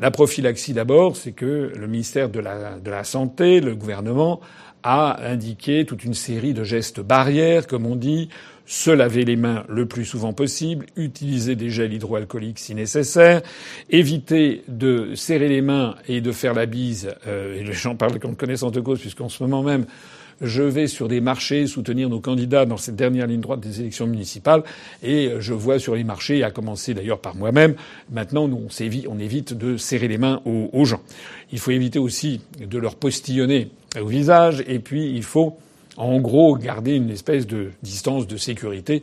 La 0.00 0.10
prophylaxie 0.10 0.72
d'abord, 0.72 1.16
c'est 1.16 1.32
que 1.32 1.72
le 1.74 1.86
ministère 1.86 2.28
de 2.28 2.40
la 2.40 3.04
Santé, 3.04 3.60
le 3.60 3.74
gouvernement, 3.74 4.40
a 4.84 5.26
indiqué 5.26 5.86
toute 5.86 6.04
une 6.04 6.14
série 6.14 6.52
de 6.52 6.62
gestes 6.62 7.00
barrières, 7.00 7.66
comme 7.66 7.86
on 7.86 7.96
dit, 7.96 8.28
se 8.66 8.90
laver 8.90 9.24
les 9.24 9.36
mains 9.36 9.64
le 9.68 9.86
plus 9.86 10.04
souvent 10.04 10.32
possible, 10.32 10.86
utiliser 10.96 11.54
des 11.54 11.70
gels 11.70 11.92
hydroalcooliques 11.92 12.58
si 12.58 12.74
nécessaire, 12.74 13.42
éviter 13.90 14.62
de 14.68 15.14
serrer 15.14 15.48
les 15.48 15.60
mains 15.60 15.96
et 16.08 16.20
de 16.20 16.32
faire 16.32 16.54
la 16.54 16.66
bise, 16.66 17.14
euh, 17.26 17.60
et 17.60 17.72
gens 17.72 17.94
parlent 17.94 18.18
comme 18.18 18.36
connaissance 18.36 18.72
de 18.72 18.80
cause, 18.80 19.00
puisqu'en 19.00 19.28
ce 19.28 19.42
moment 19.42 19.62
même, 19.62 19.84
je 20.40 20.62
vais 20.62 20.86
sur 20.86 21.08
des 21.08 21.20
marchés 21.20 21.66
soutenir 21.66 22.08
nos 22.08 22.20
candidats 22.20 22.66
dans 22.66 22.76
cette 22.76 22.96
dernière 22.96 23.26
ligne 23.26 23.40
droite 23.40 23.60
des 23.60 23.80
élections 23.80 24.06
municipales 24.06 24.62
et 25.02 25.30
je 25.38 25.54
vois 25.54 25.78
sur 25.78 25.94
les 25.94 26.04
marchés, 26.04 26.42
à 26.42 26.50
commencer 26.50 26.92
d'ailleurs 26.92 27.20
par 27.20 27.36
moi-même, 27.36 27.74
maintenant 28.10 28.48
nous, 28.48 28.66
on, 29.08 29.18
évite, 29.18 29.54
de 29.54 29.76
serrer 29.76 30.08
les 30.08 30.18
mains 30.18 30.42
aux 30.44 30.84
gens. 30.84 31.00
Il 31.52 31.58
faut 31.58 31.70
éviter 31.70 31.98
aussi 31.98 32.40
de 32.58 32.78
leur 32.78 32.96
postillonner 32.96 33.70
au 34.00 34.06
visage 34.06 34.64
et 34.66 34.80
puis 34.80 35.10
il 35.10 35.22
faut 35.22 35.56
en 35.96 36.20
gros, 36.20 36.56
garder 36.56 36.94
une 36.96 37.10
espèce 37.10 37.46
de 37.46 37.70
distance 37.82 38.26
de 38.26 38.36
sécurité 38.36 39.02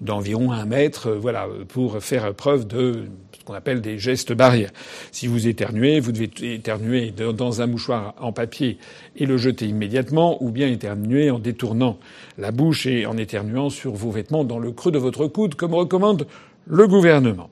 d'environ 0.00 0.52
un 0.52 0.64
mètre, 0.64 1.08
euh, 1.08 1.18
voilà, 1.18 1.48
pour 1.68 2.00
faire 2.02 2.32
preuve 2.34 2.66
de 2.66 3.06
ce 3.36 3.44
qu'on 3.44 3.54
appelle 3.54 3.80
des 3.80 3.98
gestes 3.98 4.32
barrières. 4.32 4.70
Si 5.10 5.26
vous 5.26 5.48
éternuez, 5.48 5.98
vous 5.98 6.12
devez 6.12 6.30
éternuer 6.54 7.10
dans 7.10 7.60
un 7.60 7.66
mouchoir 7.66 8.14
en 8.20 8.32
papier 8.32 8.78
et 9.16 9.26
le 9.26 9.36
jeter 9.36 9.66
immédiatement, 9.66 10.42
ou 10.42 10.50
bien 10.50 10.68
éternuer 10.68 11.30
en 11.30 11.40
détournant 11.40 11.98
la 12.36 12.52
bouche 12.52 12.86
et 12.86 13.06
en 13.06 13.16
éternuant 13.16 13.70
sur 13.70 13.92
vos 13.94 14.10
vêtements 14.10 14.44
dans 14.44 14.60
le 14.60 14.70
creux 14.70 14.92
de 14.92 14.98
votre 14.98 15.26
coude, 15.26 15.56
comme 15.56 15.74
recommande 15.74 16.26
le 16.66 16.86
gouvernement. 16.86 17.50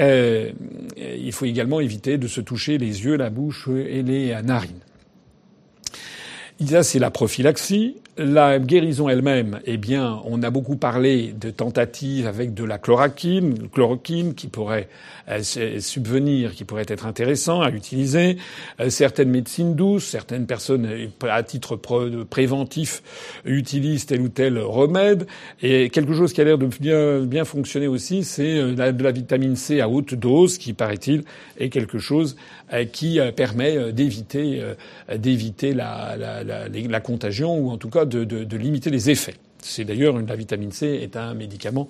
Euh, 0.00 0.50
il 0.96 1.32
faut 1.32 1.44
également 1.44 1.80
éviter 1.80 2.18
de 2.18 2.26
se 2.26 2.40
toucher 2.40 2.78
les 2.78 3.04
yeux, 3.04 3.16
la 3.16 3.30
bouche 3.30 3.68
et 3.68 4.02
les 4.02 4.34
narines. 4.42 4.80
Ça, 6.66 6.82
c'est 6.82 6.98
la 6.98 7.10
prophylaxie. 7.10 7.96
La 8.20 8.58
guérison 8.58 9.08
elle-même, 9.08 9.60
eh 9.64 9.76
bien, 9.76 10.20
on 10.24 10.42
a 10.42 10.50
beaucoup 10.50 10.74
parlé 10.74 11.32
de 11.40 11.50
tentatives 11.50 12.26
avec 12.26 12.52
de 12.52 12.64
la 12.64 12.76
chloroquine, 12.76 13.68
chloroquine 13.68 14.34
qui 14.34 14.48
pourrait 14.48 14.88
euh, 15.28 15.40
subvenir, 15.78 16.52
qui 16.52 16.64
pourrait 16.64 16.86
être 16.88 17.06
intéressant 17.06 17.60
à 17.60 17.70
utiliser. 17.70 18.36
Euh, 18.80 18.90
certaines 18.90 19.30
médecines 19.30 19.76
douces, 19.76 20.04
certaines 20.04 20.46
personnes 20.46 20.86
euh, 20.86 21.28
à 21.30 21.44
titre 21.44 21.76
préventif 21.76 23.04
utilisent 23.44 24.06
tel 24.06 24.20
ou 24.20 24.28
tel 24.28 24.58
remède. 24.58 25.28
Et 25.62 25.88
quelque 25.88 26.12
chose 26.12 26.32
qui 26.32 26.40
a 26.40 26.44
l'air 26.44 26.58
de 26.58 26.66
bien, 26.66 27.20
bien 27.20 27.44
fonctionner 27.44 27.86
aussi, 27.86 28.24
c'est 28.24 28.74
de 28.74 29.02
la 29.04 29.12
vitamine 29.12 29.54
C 29.54 29.80
à 29.80 29.88
haute 29.88 30.14
dose, 30.14 30.58
qui 30.58 30.72
paraît-il 30.72 31.22
est 31.56 31.68
quelque 31.68 31.98
chose 31.98 32.34
qui 32.92 33.18
permet 33.34 33.92
d'éviter 33.92 34.62
d'éviter 35.14 35.72
la, 35.72 36.16
la, 36.16 36.44
la, 36.44 36.68
la 36.68 37.00
contagion 37.00 37.58
ou 37.58 37.70
en 37.70 37.78
tout 37.78 37.90
cas 37.90 38.04
de, 38.04 38.24
de, 38.24 38.44
de 38.44 38.56
limiter 38.56 38.90
les 38.90 39.10
effets. 39.10 39.34
C'est 39.62 39.84
d'ailleurs 39.84 40.18
la 40.18 40.36
vitamine 40.36 40.72
C 40.72 40.86
est 40.86 41.16
un 41.16 41.34
médicament 41.34 41.88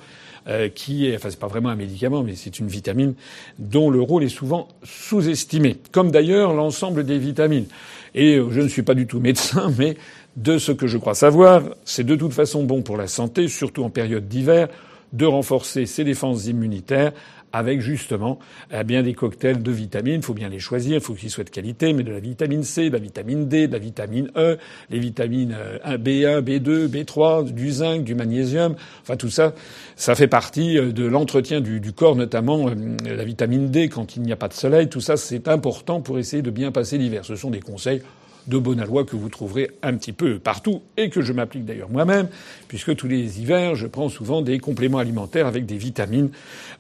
euh, 0.48 0.68
qui 0.68 1.06
est, 1.06 1.16
enfin 1.16 1.28
c'est 1.30 1.38
pas 1.38 1.46
vraiment 1.46 1.68
un 1.68 1.76
médicament, 1.76 2.22
mais 2.22 2.34
c'est 2.34 2.58
une 2.58 2.68
vitamine 2.68 3.14
dont 3.58 3.90
le 3.90 4.00
rôle 4.00 4.24
est 4.24 4.30
souvent 4.30 4.68
sous-estimé, 4.82 5.76
comme 5.92 6.10
d'ailleurs 6.10 6.54
l'ensemble 6.54 7.04
des 7.04 7.18
vitamines. 7.18 7.66
Et 8.14 8.36
euh, 8.36 8.48
je 8.50 8.62
ne 8.62 8.68
suis 8.68 8.82
pas 8.82 8.94
du 8.94 9.06
tout 9.06 9.20
médecin, 9.20 9.70
mais 9.78 9.96
de 10.36 10.56
ce 10.56 10.72
que 10.72 10.86
je 10.86 10.96
crois 10.96 11.14
savoir, 11.14 11.62
c'est 11.84 12.04
de 12.04 12.16
toute 12.16 12.32
façon 12.32 12.64
bon 12.64 12.80
pour 12.80 12.96
la 12.96 13.08
santé, 13.08 13.48
surtout 13.48 13.84
en 13.84 13.90
période 13.90 14.26
d'hiver, 14.26 14.68
de 15.12 15.26
renforcer 15.26 15.84
ses 15.84 16.04
défenses 16.04 16.46
immunitaires 16.46 17.12
avec 17.52 17.80
justement 17.80 18.38
eh 18.72 18.84
bien 18.84 19.02
des 19.02 19.14
cocktails 19.14 19.62
de 19.62 19.70
vitamines. 19.70 20.16
Il 20.16 20.22
faut 20.22 20.34
bien 20.34 20.48
les 20.48 20.58
choisir, 20.58 20.96
il 20.96 21.00
faut 21.00 21.14
qu'ils 21.14 21.30
soient 21.30 21.44
de 21.44 21.50
qualité, 21.50 21.92
mais 21.92 22.02
de 22.02 22.12
la 22.12 22.20
vitamine 22.20 22.62
C, 22.62 22.88
de 22.88 22.94
la 22.94 22.98
vitamine 22.98 23.48
D, 23.48 23.68
de 23.68 23.72
la 23.72 23.78
vitamine 23.78 24.30
E, 24.36 24.58
les 24.90 24.98
vitamines 24.98 25.56
B1, 25.84 26.40
B2, 26.40 26.88
B3, 26.88 27.52
du 27.52 27.70
zinc, 27.70 28.04
du 28.04 28.14
magnésium. 28.14 28.74
Enfin 29.02 29.16
tout 29.16 29.30
ça, 29.30 29.54
ça 29.96 30.14
fait 30.14 30.28
partie 30.28 30.78
euh, 30.78 30.92
de 30.92 31.04
l'entretien 31.04 31.60
du, 31.60 31.80
du, 31.80 31.92
corps, 31.92 32.16
notamment 32.16 32.68
euh, 32.68 32.74
la 33.04 33.24
vitamine 33.24 33.70
D 33.70 33.88
quand 33.88 34.16
il 34.16 34.22
n'y 34.22 34.32
a 34.32 34.36
pas 34.36 34.48
de 34.48 34.54
soleil. 34.54 34.88
Tout 34.88 35.00
ça, 35.00 35.16
c'est 35.16 35.48
important 35.48 36.00
pour 36.00 36.18
essayer 36.18 36.42
de 36.42 36.50
bien 36.50 36.72
passer 36.72 36.98
l'hiver. 36.98 37.24
Ce 37.24 37.36
sont 37.36 37.50
des 37.50 37.60
conseils 37.60 38.02
de 38.48 38.58
Bonalois 38.58 39.04
que 39.04 39.16
vous 39.16 39.28
trouverez 39.28 39.70
un 39.82 39.94
petit 39.96 40.12
peu 40.12 40.38
partout 40.38 40.82
et 40.96 41.10
que 41.10 41.20
je 41.20 41.32
m'applique 41.32 41.64
d'ailleurs 41.64 41.90
moi-même, 41.90 42.28
puisque 42.66 42.96
tous 42.96 43.06
les 43.06 43.40
hivers, 43.40 43.74
je 43.76 43.86
prends 43.86 44.08
souvent 44.08 44.42
des 44.42 44.58
compléments 44.58 44.98
alimentaires 44.98 45.46
avec 45.46 45.66
des 45.66 45.76
vitamines 45.76 46.30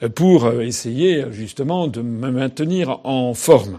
euh, 0.02 0.08
pour 0.08 0.46
euh, 0.46 0.60
essayer 0.60 1.24
justement 1.30 1.86
de 1.86 2.00
me 2.00 2.30
maintenir 2.30 3.00
en 3.04 3.34
forme. 3.34 3.78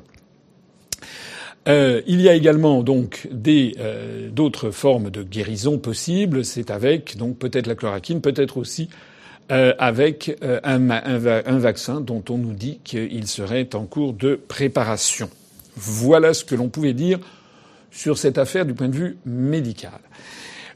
Euh, 1.67 2.01
il 2.07 2.21
y 2.21 2.29
a 2.29 2.33
également 2.33 2.83
donc 2.83 3.27
des 3.31 3.75
euh, 3.79 4.29
d'autres 4.29 4.71
formes 4.71 5.09
de 5.09 5.23
guérison 5.23 5.77
possibles. 5.77 6.45
C'est 6.45 6.71
avec 6.71 7.17
donc 7.17 7.37
peut-être 7.37 7.67
la 7.67 7.75
chloroquine, 7.75 8.21
peut-être 8.21 8.57
aussi 8.57 8.89
avec 9.51 10.37
un, 10.63 10.77
vaccin 11.57 12.01
dont 12.01 12.23
on 12.29 12.37
nous 12.37 12.53
dit 12.53 12.81
qu'il 12.83 13.25
serait 13.25 13.67
en 13.73 13.85
cours 13.85 14.13
de 14.13 14.35
préparation. 14.35 15.27
Voilà 15.75 16.35
ce 16.35 16.45
que 16.45 16.53
l'on 16.53 16.69
pouvait 16.69 16.93
dire 16.93 17.17
sur 17.91 18.17
cette 18.17 18.37
affaire 18.37 18.65
du 18.65 18.73
point 18.73 18.89
de 18.89 18.95
vue 18.95 19.17
médical. 19.25 19.99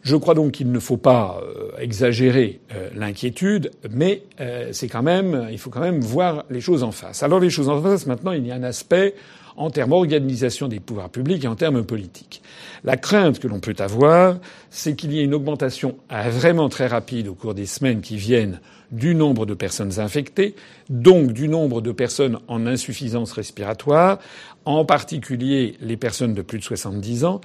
Je 0.04 0.18
crois 0.18 0.34
donc 0.34 0.52
qu'il 0.52 0.70
ne 0.70 0.80
faut 0.80 0.98
pas 0.98 1.42
euh, 1.42 1.72
exagérer 1.80 2.60
euh, 2.76 2.90
l'inquiétude, 2.94 3.72
mais 3.90 4.24
euh, 4.42 4.70
c'est 4.74 4.90
quand 4.90 5.02
même, 5.02 5.48
il 5.50 5.58
faut 5.58 5.70
quand 5.70 5.80
même 5.80 6.02
voir 6.02 6.44
les 6.50 6.60
choses 6.60 6.84
en 6.84 6.92
face. 6.92 7.24
Alors 7.24 7.40
les 7.40 7.50
choses 7.50 7.70
en 7.70 7.82
face, 7.82 8.06
maintenant, 8.06 8.34
il 8.34 8.46
y 8.46 8.52
a 8.52 8.56
un 8.56 8.64
aspect 8.64 9.16
en 9.56 9.70
termes 9.70 9.92
d'organisation 9.92 10.68
des 10.68 10.82
pouvoirs 10.82 11.10
publics 11.10 11.46
et 11.46 11.48
en 11.48 11.56
termes 11.56 11.84
politiques. 11.84 12.42
La 12.84 12.98
crainte 12.98 13.40
que 13.40 13.48
l'on 13.48 13.60
peut 13.60 13.76
avoir, 13.80 14.40
c'est 14.70 14.96
qu'il 14.96 15.14
y 15.14 15.20
ait 15.20 15.24
une 15.24 15.36
augmentation 15.36 15.96
vraiment 16.10 16.70
très 16.70 16.88
rapide 16.88 17.28
au 17.28 17.36
cours 17.36 17.54
des 17.54 17.68
semaines 17.68 18.02
qui 18.02 18.18
viennent 18.18 18.60
du 18.94 19.16
nombre 19.16 19.46
de 19.46 19.54
personnes 19.56 20.00
infectées, 20.00 20.56
donc 20.90 21.34
du 21.34 21.50
nombre 21.50 21.82
de 21.82 21.92
personnes 21.92 22.40
en 22.48 22.66
insuffisance 22.68 23.34
respiratoire, 23.34 24.20
en 24.66 24.86
particulier 24.86 25.76
les 25.82 25.98
personnes 25.98 26.36
de 26.36 26.44
plus 26.44 26.60
de 26.60 26.64
70 26.64 27.26
ans, 27.26 27.42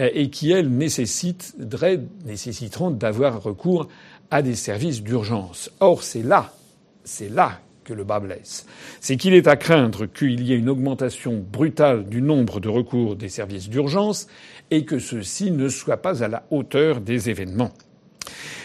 euh, 0.00 0.08
et 0.14 0.30
qui, 0.30 0.52
elles, 0.52 0.70
nécessiteront 0.70 2.92
d'avoir 2.92 3.42
recours 3.42 3.88
à 4.30 4.40
des 4.42 4.54
services 4.54 5.02
d'urgence. 5.02 5.72
Or, 5.80 6.04
c'est 6.04 6.22
là, 6.22 6.54
c'est 7.04 7.28
là 7.28 7.58
que 7.84 7.92
le 7.92 8.04
bas 8.04 8.20
blesse. 8.20 8.64
C'est 9.00 9.16
qu'il 9.16 9.34
est 9.34 9.48
à 9.48 9.56
craindre 9.56 10.06
qu'il 10.06 10.40
y 10.42 10.52
ait 10.52 10.56
une 10.56 10.68
augmentation 10.68 11.44
brutale 11.44 12.08
du 12.08 12.22
nombre 12.22 12.60
de 12.60 12.68
recours 12.68 13.16
des 13.16 13.28
services 13.28 13.68
d'urgence 13.68 14.28
et 14.70 14.84
que 14.84 15.00
ceux-ci 15.00 15.50
ne 15.50 15.68
soient 15.68 15.96
pas 15.96 16.22
à 16.22 16.28
la 16.28 16.44
hauteur 16.50 17.00
des 17.00 17.28
événements. 17.28 17.72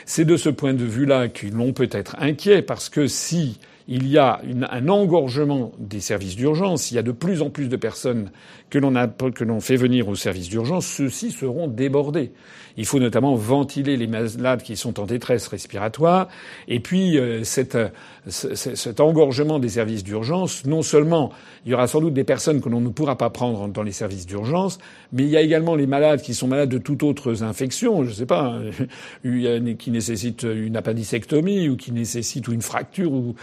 C'est 0.05 0.25
de 0.25 0.37
ce 0.37 0.49
point 0.49 0.73
de 0.73 0.85
vue-là 0.85 1.27
que 1.27 1.47
l'on 1.47 1.73
peut 1.73 1.89
être 1.91 2.15
inquiet 2.19 2.61
parce 2.61 2.89
que 2.89 3.07
si 3.07 3.59
il 3.87 4.07
y 4.07 4.17
a 4.17 4.41
un 4.69 4.87
engorgement 4.89 5.71
des 5.79 6.01
services 6.01 6.35
d'urgence, 6.35 6.91
il 6.91 6.95
y 6.95 6.97
a 6.97 7.03
de 7.03 7.11
plus 7.11 7.41
en 7.41 7.49
plus 7.49 7.69
de 7.69 7.75
personnes 7.77 8.31
que 8.69 8.79
l'on, 8.79 9.59
fait 9.61 9.77
venir 9.77 10.09
aux 10.09 10.15
services 10.15 10.49
d'urgence, 10.49 10.85
ceux-ci 10.85 11.31
seront 11.31 11.67
débordés. 11.67 12.31
Il 12.75 12.85
faut 12.85 12.99
notamment 12.99 13.33
ventiler 13.35 13.97
les 13.97 14.07
malades 14.07 14.61
qui 14.61 14.75
sont 14.75 14.99
en 14.99 15.05
détresse 15.05 15.47
respiratoire. 15.47 16.27
Et 16.67 16.79
puis, 16.79 17.17
euh, 17.17 17.41
euh, 17.57 17.89
cet 18.25 18.99
engorgement 18.99 19.57
des 19.57 19.69
services 19.69 20.03
d'urgence, 20.03 20.65
non 20.65 20.83
seulement 20.83 21.31
il 21.65 21.71
y 21.71 21.73
aura 21.73 21.87
sans 21.87 22.01
doute 22.01 22.13
des 22.13 22.23
personnes 22.23 22.61
que 22.61 22.69
l'on 22.69 22.81
ne 22.81 22.89
pourra 22.89 23.17
pas 23.17 23.29
prendre 23.29 23.67
dans 23.69 23.83
les 23.83 23.93
services 23.93 24.25
d'urgence, 24.25 24.79
mais 25.11 25.23
il 25.23 25.29
y 25.29 25.37
a 25.37 25.41
également 25.41 25.75
les 25.75 25.87
malades 25.87 26.21
qui 26.21 26.33
sont 26.33 26.47
malades 26.47 26.69
de 26.69 26.77
toutes 26.77 27.03
autres 27.03 27.41
infections, 27.41 28.03
je 28.03 28.09
ne 28.09 28.13
sais 28.13 28.25
pas, 28.25 28.59
qui 29.23 29.91
nécessitent 29.91 30.43
une 30.43 30.75
appendicectomie 30.75 31.69
ou 31.69 31.77
qui 31.77 31.91
nécessitent 31.91 32.47
une 32.47 32.61
fracture 32.61 33.11
ou, 33.11 33.35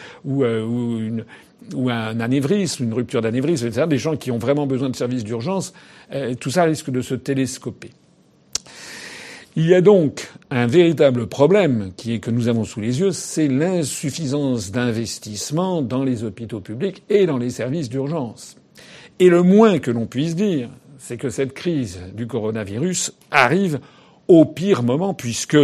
euh, 0.43 0.65
ou 0.65 0.99
une 0.99 1.25
ou 1.75 1.89
un 1.89 2.21
anévrisme, 2.21 2.85
une 2.85 2.93
rupture 2.93 3.23
d'anévrisme, 3.23 3.67
etc., 3.67 3.87
des 3.89 3.97
gens 3.97 4.17
qui 4.17 4.31
ont 4.31 4.37
vraiment 4.39 4.67
besoin 4.67 4.91
de 4.91 4.97
services 4.97 5.25
d'urgence, 5.25 5.73
tout 6.39 6.51
ça 6.51 6.65
risque 6.65 6.91
de 6.91 7.01
se 7.01 7.15
télescoper. 7.15 7.91
Il 9.57 9.67
y 9.67 9.75
a 9.75 9.81
donc 9.81 10.33
un 10.51 10.67
véritable 10.67 11.29
problème 11.29 11.93
qui 11.97 12.13
est 12.13 12.19
que 12.19 12.33
nous 12.33 12.49
avons 12.49 12.65
sous 12.65 12.81
les 12.81 12.99
yeux, 12.99 13.13
c'est 13.13 13.47
l'insuffisance 13.47 14.73
d'investissement 14.73 15.81
dans 15.81 16.03
les 16.03 16.25
hôpitaux 16.25 16.61
publics 16.61 17.05
et 17.09 17.25
dans 17.25 17.39
les 17.39 17.51
services 17.51 17.89
d'urgence. 17.89 18.57
Et 19.21 19.29
le 19.29 19.45
moins 19.45 19.79
que 19.79 19.93
l'on 19.93 20.07
puisse 20.07 20.35
dire, 20.35 20.71
c'est 20.99 21.19
que 21.19 21.31
cette 21.31 21.55
crise 21.55 22.01
du 22.15 22.27
coronavirus 22.27 23.13
arrive 23.31 23.79
au 24.29 24.45
pire 24.45 24.83
moment 24.83 25.15
puisque 25.15 25.59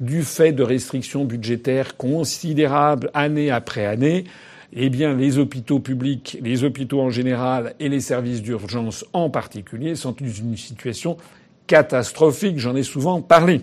du 0.00 0.22
fait 0.22 0.52
de 0.52 0.62
restrictions 0.62 1.24
budgétaires 1.24 1.96
considérables 1.96 3.10
année 3.14 3.50
après 3.50 3.86
année, 3.86 4.24
eh 4.72 4.90
bien, 4.90 5.14
les 5.14 5.38
hôpitaux 5.38 5.78
publics, 5.78 6.38
les 6.42 6.64
hôpitaux 6.64 7.00
en 7.00 7.10
général 7.10 7.74
et 7.80 7.88
les 7.88 8.00
services 8.00 8.42
d'urgence 8.42 9.04
en 9.12 9.30
particulier 9.30 9.94
sont 9.94 10.14
dans 10.20 10.26
une 10.26 10.56
situation 10.56 11.16
catastrophique, 11.66 12.58
j'en 12.58 12.76
ai 12.76 12.82
souvent 12.82 13.22
parlé. 13.22 13.62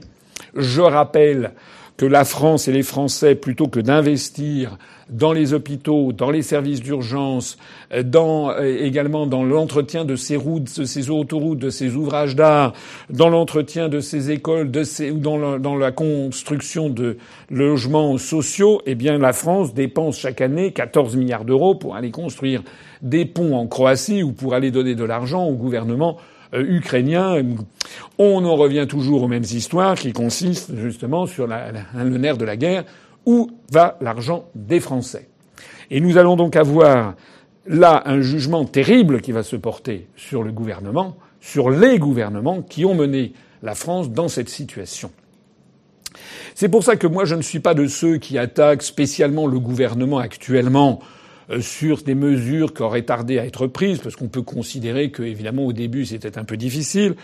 Je 0.56 0.82
rappelle 0.82 1.52
que 1.98 2.06
la 2.06 2.26
France 2.26 2.68
et 2.68 2.72
les 2.72 2.84
Français, 2.84 3.36
plutôt 3.36 3.68
que 3.68 3.80
d'investir 3.80 4.78
dans 5.10 5.32
les 5.32 5.54
hôpitaux, 5.54 6.12
dans 6.12 6.32
les 6.32 6.42
services 6.42 6.82
d'urgence, 6.82 7.58
dans, 8.04 8.50
euh, 8.50 8.78
également 8.80 9.28
dans 9.28 9.44
l'entretien 9.44 10.06
de 10.06 10.16
ces 10.16 10.36
routes, 10.36 10.80
de 10.80 10.86
ces 10.86 11.10
autoroutes, 11.10 11.60
de 11.60 11.70
ces 11.70 11.96
ouvrages 11.96 12.36
d'art, 12.36 12.74
dans 13.10 13.30
l'entretien 13.30 13.90
de 13.90 14.00
ces 14.00 14.32
écoles, 14.32 14.72
ou 15.12 15.18
dans 15.20 15.38
la, 15.38 15.60
dans 15.60 15.76
la 15.76 15.92
construction 15.92 16.90
de 16.90 17.18
logements 17.50 18.18
sociaux, 18.18 18.82
eh 18.86 18.96
bien, 18.96 19.18
la 19.18 19.34
France 19.34 19.74
dépense 19.74 20.18
chaque 20.18 20.42
année 20.42 20.72
14 20.72 21.16
milliards 21.16 21.46
d'euros 21.46 21.76
pour 21.76 21.96
aller 21.96 22.12
construire 22.12 22.64
des 23.02 23.26
ponts 23.26 23.56
en 23.56 23.68
Croatie 23.68 24.24
ou 24.24 24.32
pour 24.32 24.56
aller 24.56 24.72
donner 24.72 24.96
de 24.96 25.04
l'argent 25.04 25.46
au 25.46 25.54
gouvernement 25.54 26.18
ukrainien. 26.54 27.42
On 28.18 28.46
en 28.46 28.56
revient 28.56 28.86
toujours 28.88 29.24
aux 29.24 29.28
mêmes 29.28 29.44
histoires 29.44 29.96
qui 29.96 30.14
consistent 30.14 30.76
justement 30.76 31.26
sur 31.26 31.48
le 31.48 32.18
nerf 32.18 32.38
de 32.38 32.46
la 32.46 32.58
guerre. 32.58 32.84
Où 33.26 33.52
va 33.72 33.98
l'argent 34.02 34.46
des 34.54 34.80
Français? 34.80 35.30
Et 35.90 36.00
nous 36.00 36.18
allons 36.18 36.36
donc 36.36 36.56
avoir 36.56 37.16
là 37.66 38.04
un 38.06 38.22
jugement 38.22 38.66
terrible 38.66 39.22
qui 39.22 39.32
va 39.32 39.44
se 39.44 39.56
porter 39.56 40.08
sur 40.16 40.44
le 40.44 40.52
gouvernement, 40.52 41.16
sur 41.40 41.70
les 41.70 42.00
gouvernements 42.00 42.62
qui 42.62 42.86
ont 42.86 42.96
mené 42.96 43.34
la 43.62 43.76
France 43.76 44.12
dans 44.12 44.28
cette 44.28 44.50
situation. 44.50 45.12
C'est 46.56 46.70
pour 46.70 46.84
ça 46.84 46.96
que 46.96 47.08
moi 47.08 47.26
je 47.26 47.36
ne 47.36 47.42
suis 47.42 47.60
pas 47.60 47.74
de 47.74 47.88
ceux 47.88 48.18
qui 48.18 48.38
attaquent 48.38 48.84
spécialement 48.84 49.48
le 49.48 49.60
gouvernement 49.60 50.20
actuellement 50.20 51.00
euh, 51.02 51.23
sur 51.60 52.04
des 52.04 52.16
mesures 52.16 52.74
qui 52.74 52.82
auraient 52.82 53.04
tardé 53.04 53.40
à 53.40 53.46
être 53.46 53.68
prises, 53.68 54.00
parce 54.00 54.16
qu'on 54.16 54.30
peut 54.30 54.42
considérer 54.42 55.12
que, 55.12 55.24
évidemment, 55.24 55.66
au 55.66 55.74
début, 55.74 56.06
c'était 56.06 56.38
un 56.38 56.44
peu 56.44 56.58
difficile. 56.58 57.16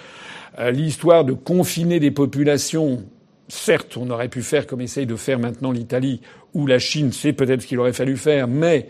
Euh, 0.59 0.71
l'histoire 0.71 1.23
de 1.23 1.33
confiner 1.33 1.99
des 1.99 2.11
populations, 2.11 3.03
certes, 3.47 3.97
on 3.97 4.09
aurait 4.09 4.29
pu 4.29 4.41
faire 4.41 4.67
comme 4.67 4.81
essaye 4.81 5.05
de 5.05 5.15
faire 5.15 5.39
maintenant 5.39 5.71
l'Italie 5.71 6.21
ou 6.53 6.67
la 6.67 6.79
Chine, 6.79 7.11
c'est 7.11 7.33
peut-être 7.33 7.61
ce 7.61 7.67
qu'il 7.67 7.79
aurait 7.79 7.93
fallu 7.93 8.17
faire, 8.17 8.47
mais 8.47 8.89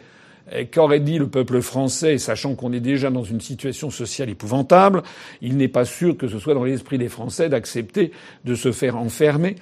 qu'aurait 0.71 0.99
dit 0.99 1.17
le 1.17 1.27
peuple 1.27 1.61
français, 1.61 2.17
sachant 2.17 2.55
qu'on 2.55 2.73
est 2.73 2.79
déjà 2.79 3.09
dans 3.09 3.23
une 3.23 3.41
situation 3.41 3.89
sociale 3.89 4.29
épouvantable? 4.29 5.03
Il 5.41 5.57
n'est 5.57 5.67
pas 5.67 5.85
sûr 5.85 6.17
que 6.17 6.27
ce 6.27 6.39
soit 6.39 6.53
dans 6.53 6.63
l'esprit 6.63 6.97
des 6.97 7.09
Français 7.09 7.49
d'accepter 7.49 8.11
de 8.45 8.55
se 8.55 8.71
faire 8.71 8.97
enfermer. 8.97 9.55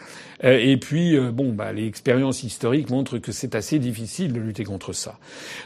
Euh, 0.44 0.60
et 0.62 0.78
puis, 0.78 1.18
euh, 1.18 1.32
bon, 1.32 1.52
bah, 1.54 1.74
l'expérience 1.74 2.44
historique 2.44 2.90
montre 2.90 3.18
que 3.18 3.32
c'est 3.32 3.56
assez 3.56 3.80
difficile 3.80 4.34
de 4.34 4.40
lutter 4.40 4.64
contre 4.64 4.94
ça. 4.94 5.18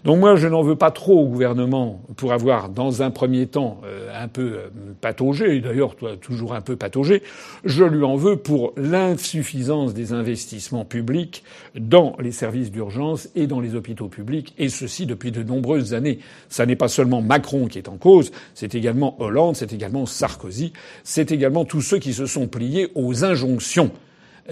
Donc 0.03 0.19
moi, 0.19 0.35
je 0.35 0.47
n'en 0.47 0.61
veux 0.61 0.75
pas 0.75 0.91
trop 0.91 1.19
au 1.19 1.27
gouvernement 1.27 2.01
pour 2.15 2.33
avoir, 2.33 2.69
dans 2.69 3.01
un 3.01 3.11
premier 3.11 3.47
temps, 3.47 3.81
euh, 3.85 4.09
un 4.15 4.27
peu 4.27 4.59
pataugé, 5.01 5.59
d'ailleurs 5.59 5.95
toujours 6.21 6.53
un 6.53 6.61
peu 6.61 6.75
pataugé. 6.75 7.23
Je 7.65 7.83
lui 7.83 8.03
en 8.03 8.15
veux 8.15 8.37
pour 8.37 8.73
l'insuffisance 8.77 9.93
des 9.93 10.13
investissements 10.13 10.85
publics 10.85 11.43
dans 11.75 12.15
les 12.19 12.31
services 12.31 12.71
d'urgence 12.71 13.29
et 13.35 13.47
dans 13.47 13.59
les 13.59 13.75
hôpitaux 13.75 14.07
publics, 14.07 14.53
et 14.57 14.69
ceci 14.69 15.05
depuis 15.05 15.31
de 15.31 15.43
nombreuses 15.43 15.93
années. 15.93 16.19
Ça 16.49 16.65
n'est 16.65 16.75
pas 16.75 16.87
seulement 16.87 17.21
Macron 17.21 17.67
qui 17.67 17.77
est 17.77 17.89
en 17.89 17.97
cause, 17.97 18.31
c'est 18.53 18.75
également 18.75 19.21
Hollande, 19.21 19.55
c'est 19.55 19.73
également 19.73 20.05
Sarkozy, 20.05 20.73
c'est 21.03 21.31
également 21.31 21.65
tous 21.65 21.81
ceux 21.81 21.99
qui 21.99 22.13
se 22.13 22.25
sont 22.25 22.47
pliés 22.47 22.89
aux 22.95 23.23
injonctions 23.23 23.91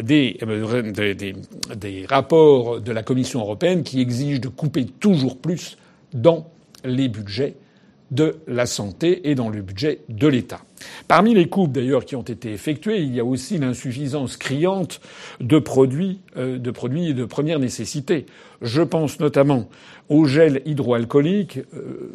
des, 0.01 0.37
euh, 0.43 0.91
des, 0.91 1.35
des, 1.75 2.05
rapports 2.07 2.81
de 2.81 2.91
la 2.91 3.03
Commission 3.03 3.41
européenne 3.41 3.83
qui 3.83 4.01
exigent 4.01 4.39
de 4.39 4.47
couper 4.47 4.85
toujours 4.85 5.37
plus 5.37 5.77
dans 6.13 6.49
les 6.83 7.07
budgets 7.09 7.55
de 8.11 8.37
la 8.47 8.65
santé 8.65 9.29
et 9.29 9.35
dans 9.35 9.49
le 9.49 9.61
budget 9.61 10.01
de 10.09 10.27
l'État. 10.27 10.61
Parmi 11.07 11.33
les 11.33 11.47
coupes 11.47 11.71
d'ailleurs 11.71 12.05
qui 12.05 12.15
ont 12.15 12.23
été 12.23 12.51
effectuées, 12.51 13.01
il 13.01 13.13
y 13.13 13.19
a 13.19 13.25
aussi 13.25 13.57
l'insuffisance 13.57 14.37
criante 14.37 15.01
de 15.39 15.59
produits, 15.59 16.19
euh, 16.37 16.57
de 16.57 16.71
produits 16.71 17.13
de 17.13 17.25
première 17.25 17.59
nécessité. 17.59 18.25
Je 18.61 18.81
pense 18.81 19.19
notamment 19.19 19.69
au 20.09 20.25
gel 20.25 20.61
hydroalcoolique. 20.65 21.59
Euh, 21.73 22.11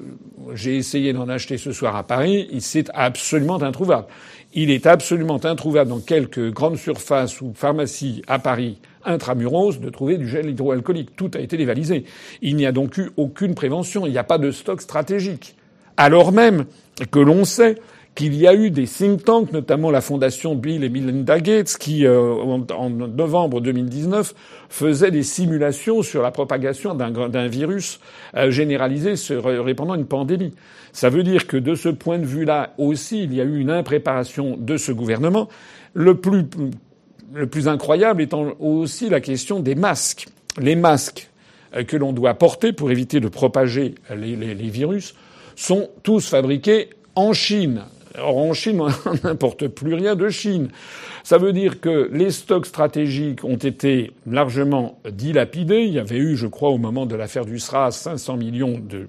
j'ai 0.55 0.77
essayé 0.77 1.13
d'en 1.13 1.29
acheter 1.29 1.59
ce 1.59 1.73
soir 1.73 1.97
à 1.97 2.05
Paris. 2.05 2.49
C'est 2.61 2.91
absolument 2.95 3.63
introuvable. 3.63 4.07
Il 4.55 4.71
est 4.71 4.87
absolument 4.87 5.45
introuvable 5.45 5.91
dans 5.91 6.01
quelques 6.01 6.53
grandes 6.53 6.79
surfaces 6.79 7.41
ou 7.41 7.53
pharmacies 7.55 8.23
à 8.29 8.39
Paris 8.39 8.79
intramuros 9.05 9.81
de 9.81 9.91
trouver 9.91 10.17
du 10.17 10.29
gel 10.29 10.49
hydroalcoolique. 10.49 11.17
Tout 11.17 11.31
a 11.35 11.41
été 11.41 11.57
dévalisé. 11.57 12.05
Il 12.43 12.57
n'y 12.57 12.67
a 12.67 12.73
donc 12.73 12.97
eu 12.97 13.11
aucune 13.17 13.55
prévention. 13.55 14.07
Il 14.07 14.13
n'y 14.13 14.19
a 14.19 14.25
pas 14.25 14.39
de 14.39 14.51
stock 14.51 14.81
stratégique. 14.81 15.57
Alors 15.97 16.33
même 16.33 16.65
que 17.11 17.19
l'on 17.19 17.45
sait 17.45 17.77
qu'il 18.15 18.35
y 18.35 18.47
a 18.47 18.55
eu 18.55 18.71
des 18.71 18.87
think 18.87 19.25
tanks, 19.25 19.53
notamment 19.53 19.91
la 19.91 20.01
fondation 20.01 20.55
Bill 20.55 20.85
et 20.85 20.89
Melinda 20.89 21.41
Gates, 21.41 21.77
qui, 21.79 22.07
euh, 22.07 22.33
en, 22.33 22.91
novembre 22.91 23.61
2019, 23.61 24.35
faisaient 24.69 25.11
des 25.11 25.25
simulations 25.25 26.03
sur 26.03 26.23
la 26.23 26.31
propagation 26.31 26.95
d'un 26.95 27.49
virus 27.49 27.99
euh, 28.37 28.51
généralisé 28.51 29.17
se 29.17 29.35
répandant 29.35 29.95
une 29.97 30.07
pandémie. 30.07 30.55
Ça 30.93 31.11
veut 31.11 31.25
dire 31.25 31.49
que 31.49 31.57
de 31.57 31.75
ce 31.75 31.89
point 31.89 32.19
de 32.19 32.27
vue-là 32.27 32.75
aussi, 32.79 33.25
il 33.25 33.35
y 33.35 33.41
a 33.41 33.45
eu 33.45 33.59
une 33.59 33.71
impréparation 33.71 34.57
de 34.57 34.77
ce 34.77 34.93
gouvernement. 34.93 35.49
Le 35.93 36.15
plus, 36.15 36.45
le 37.35 37.49
plus 37.49 37.67
incroyable 37.67 38.23
étant 38.23 38.53
aussi 38.61 39.09
la 39.09 39.21
question 39.21 39.59
des 39.59 39.75
masques. 39.75 40.29
Les 40.61 40.77
masques 40.77 41.31
euh, 41.75 41.83
que 41.83 41.97
l'on 41.97 42.13
doit 42.13 42.35
porter 42.35 42.73
pour 42.73 42.93
éviter 42.93 43.19
de 43.19 43.29
propager 43.29 43.97
les 44.15 44.55
virus 44.71 45.15
sont 45.57 45.89
tous 46.03 46.29
fabriqués 46.29 46.91
en 47.15 47.33
Chine. 47.33 47.83
Or, 48.19 48.39
en 48.39 48.53
Chine, 48.53 48.81
on 48.81 48.91
n'importe 49.25 49.69
plus 49.69 49.95
rien 49.95 50.15
de 50.15 50.29
Chine. 50.29 50.69
Ça 51.25 51.39
veut 51.39 51.53
dire 51.53 51.81
que 51.81 52.11
les 52.13 52.31
stocks 52.31 52.67
stratégiques 52.67 53.45
ont 53.45 53.57
été 53.57 54.13
largement 54.27 55.01
dilapidés. 55.11 55.85
Il 55.85 55.95
y 55.95 55.99
avait 55.99 56.19
eu, 56.19 56.37
je 56.37 56.47
crois, 56.47 56.69
au 56.69 56.79
moment 56.79 57.07
de 57.07 57.17
l'affaire 57.17 57.47
du 57.47 57.59
SRAS, 57.59 57.93
500 57.93 58.37
millions 58.37 58.79
de, 58.79 59.09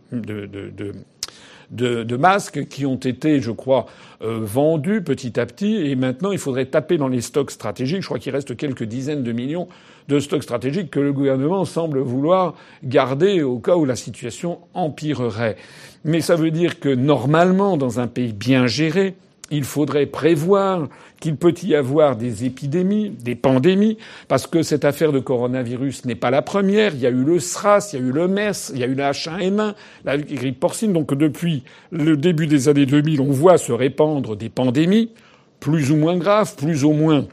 de 1.71 2.15
masques 2.15 2.67
qui 2.67 2.85
ont 2.85 2.95
été, 2.95 3.41
je 3.41 3.51
crois, 3.51 3.85
euh, 4.21 4.39
vendus 4.41 5.01
petit 5.01 5.39
à 5.39 5.45
petit. 5.45 5.75
Et 5.75 5.95
maintenant, 5.95 6.31
il 6.31 6.37
faudrait 6.37 6.65
taper 6.65 6.97
dans 6.97 7.07
les 7.07 7.21
stocks 7.21 7.51
stratégiques. 7.51 8.01
Je 8.01 8.07
crois 8.07 8.19
qu'il 8.19 8.31
reste 8.31 8.55
quelques 8.55 8.83
dizaines 8.83 9.23
de 9.23 9.31
millions 9.31 9.67
de 10.07 10.19
stocks 10.19 10.43
stratégiques 10.43 10.89
que 10.89 10.99
le 10.99 11.11
gouvernement 11.11 11.65
semble 11.65 11.99
vouloir 11.99 12.55
garder 12.83 13.41
au 13.41 13.59
cas 13.59 13.75
où 13.75 13.85
la 13.85 13.95
situation 13.95 14.59
empirerait. 14.73 15.57
Mais 16.05 16.21
ça 16.21 16.35
veut 16.35 16.51
dire 16.51 16.79
que 16.79 16.89
normalement, 16.89 17.77
dans 17.77 17.99
un 17.99 18.07
pays 18.07 18.31
bien 18.31 18.67
géré, 18.67 19.15
il 19.51 19.63
faudrait 19.63 20.07
prévoir 20.07 20.87
qu'il 21.19 21.35
peut 21.35 21.53
y 21.63 21.75
avoir 21.75 22.15
des 22.15 22.45
épidémies, 22.45 23.09
des 23.09 23.35
pandémies, 23.35 23.97
parce 24.27 24.47
que 24.47 24.63
cette 24.63 24.85
affaire 24.85 25.11
de 25.11 25.19
coronavirus 25.19 26.05
n'est 26.05 26.15
pas 26.15 26.31
la 26.31 26.41
première. 26.41 26.93
Il 26.95 27.01
y 27.01 27.05
a 27.05 27.09
eu 27.09 27.23
le 27.23 27.39
SRAS, 27.39 27.91
il 27.93 27.99
y 27.99 28.03
a 28.03 28.05
eu 28.05 28.11
le 28.11 28.27
MERS, 28.27 28.71
il 28.73 28.79
y 28.79 28.83
a 28.83 28.87
eu 28.87 28.95
la 28.95 29.11
H1N1, 29.11 29.75
la 30.03 30.17
grippe 30.17 30.59
porcine. 30.59 30.93
Donc 30.93 31.13
depuis 31.13 31.63
le 31.91 32.17
début 32.17 32.47
des 32.47 32.69
années 32.69 32.85
2000, 32.85 33.21
on 33.21 33.31
voit 33.31 33.57
se 33.57 33.71
répandre 33.71 34.35
des 34.35 34.49
pandémies, 34.49 35.11
plus 35.59 35.91
ou 35.91 35.95
moins 35.95 36.17
graves, 36.17 36.55
plus 36.55 36.83
ou 36.83 36.91
moins 36.91 37.27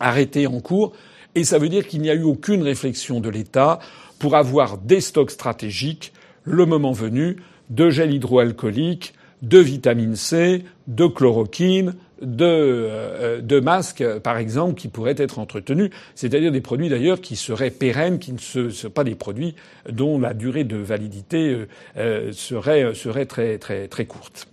arrêtées 0.00 0.46
en 0.46 0.60
cours. 0.60 0.92
Et 1.34 1.44
ça 1.44 1.58
veut 1.58 1.68
dire 1.68 1.86
qu'il 1.86 2.00
n'y 2.00 2.10
a 2.10 2.14
eu 2.14 2.22
aucune 2.22 2.62
réflexion 2.62 3.20
de 3.20 3.28
l'État 3.28 3.78
pour 4.18 4.36
avoir 4.36 4.78
des 4.78 5.02
stocks 5.02 5.30
stratégiques, 5.30 6.12
le 6.44 6.64
moment 6.64 6.92
venu, 6.92 7.36
de 7.68 7.90
gel 7.90 8.14
hydroalcoolique, 8.14 9.12
de 9.42 9.58
vitamine 9.58 10.16
C, 10.16 10.64
de 10.86 11.06
chloroquine, 11.06 11.94
de, 12.22 12.44
euh, 12.44 13.40
de 13.40 13.60
masques, 13.60 14.04
par 14.20 14.38
exemple, 14.38 14.80
qui 14.80 14.88
pourraient 14.88 15.14
être 15.18 15.38
entretenus, 15.38 15.90
c'est-à-dire 16.14 16.52
des 16.52 16.60
produits 16.60 16.88
d'ailleurs 16.88 17.20
qui 17.20 17.36
seraient 17.36 17.70
pérennes, 17.70 18.18
qui 18.18 18.32
ne 18.32 18.38
sont 18.70 18.90
pas 18.90 19.04
des 19.04 19.14
produits 19.14 19.54
dont 19.90 20.18
la 20.18 20.34
durée 20.34 20.64
de 20.64 20.76
validité 20.76 21.50
euh, 21.50 21.68
euh, 21.96 22.32
serait, 22.32 22.94
serait 22.94 23.26
très, 23.26 23.58
très, 23.58 23.88
très 23.88 24.06
courte. 24.06 24.48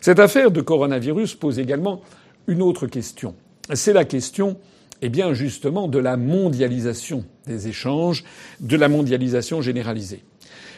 Cette 0.00 0.18
affaire 0.18 0.50
de 0.50 0.60
coronavirus 0.60 1.34
pose 1.36 1.58
également 1.58 2.02
une 2.46 2.60
autre 2.60 2.86
question. 2.86 3.34
C'est 3.72 3.94
la 3.94 4.04
question, 4.04 4.58
eh 5.00 5.08
bien, 5.08 5.32
justement, 5.32 5.88
de 5.88 5.98
la 5.98 6.18
mondialisation 6.18 7.24
des 7.46 7.68
échanges, 7.68 8.24
de 8.60 8.76
la 8.76 8.88
mondialisation 8.88 9.62
généralisée. 9.62 10.22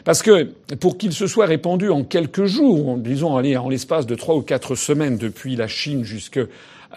Parce 0.05 0.23
que 0.23 0.45
pour 0.79 0.99
qu'il 0.99 1.13
se 1.13 1.27
soit 1.27 1.47
répandu 1.47 1.91
en 1.91 2.05
quelques 2.05 2.45
jours, 2.45 2.97
disons 2.99 3.33
en 3.33 3.69
l'espace 3.69 4.07
de 4.07 4.15
trois 4.15 4.37
ou 4.37 4.43
quatre 4.43 4.75
semaines 4.75 5.19
depuis 5.19 5.57
la 5.57 5.69
Chine 5.69 6.05
jusque 6.05 6.41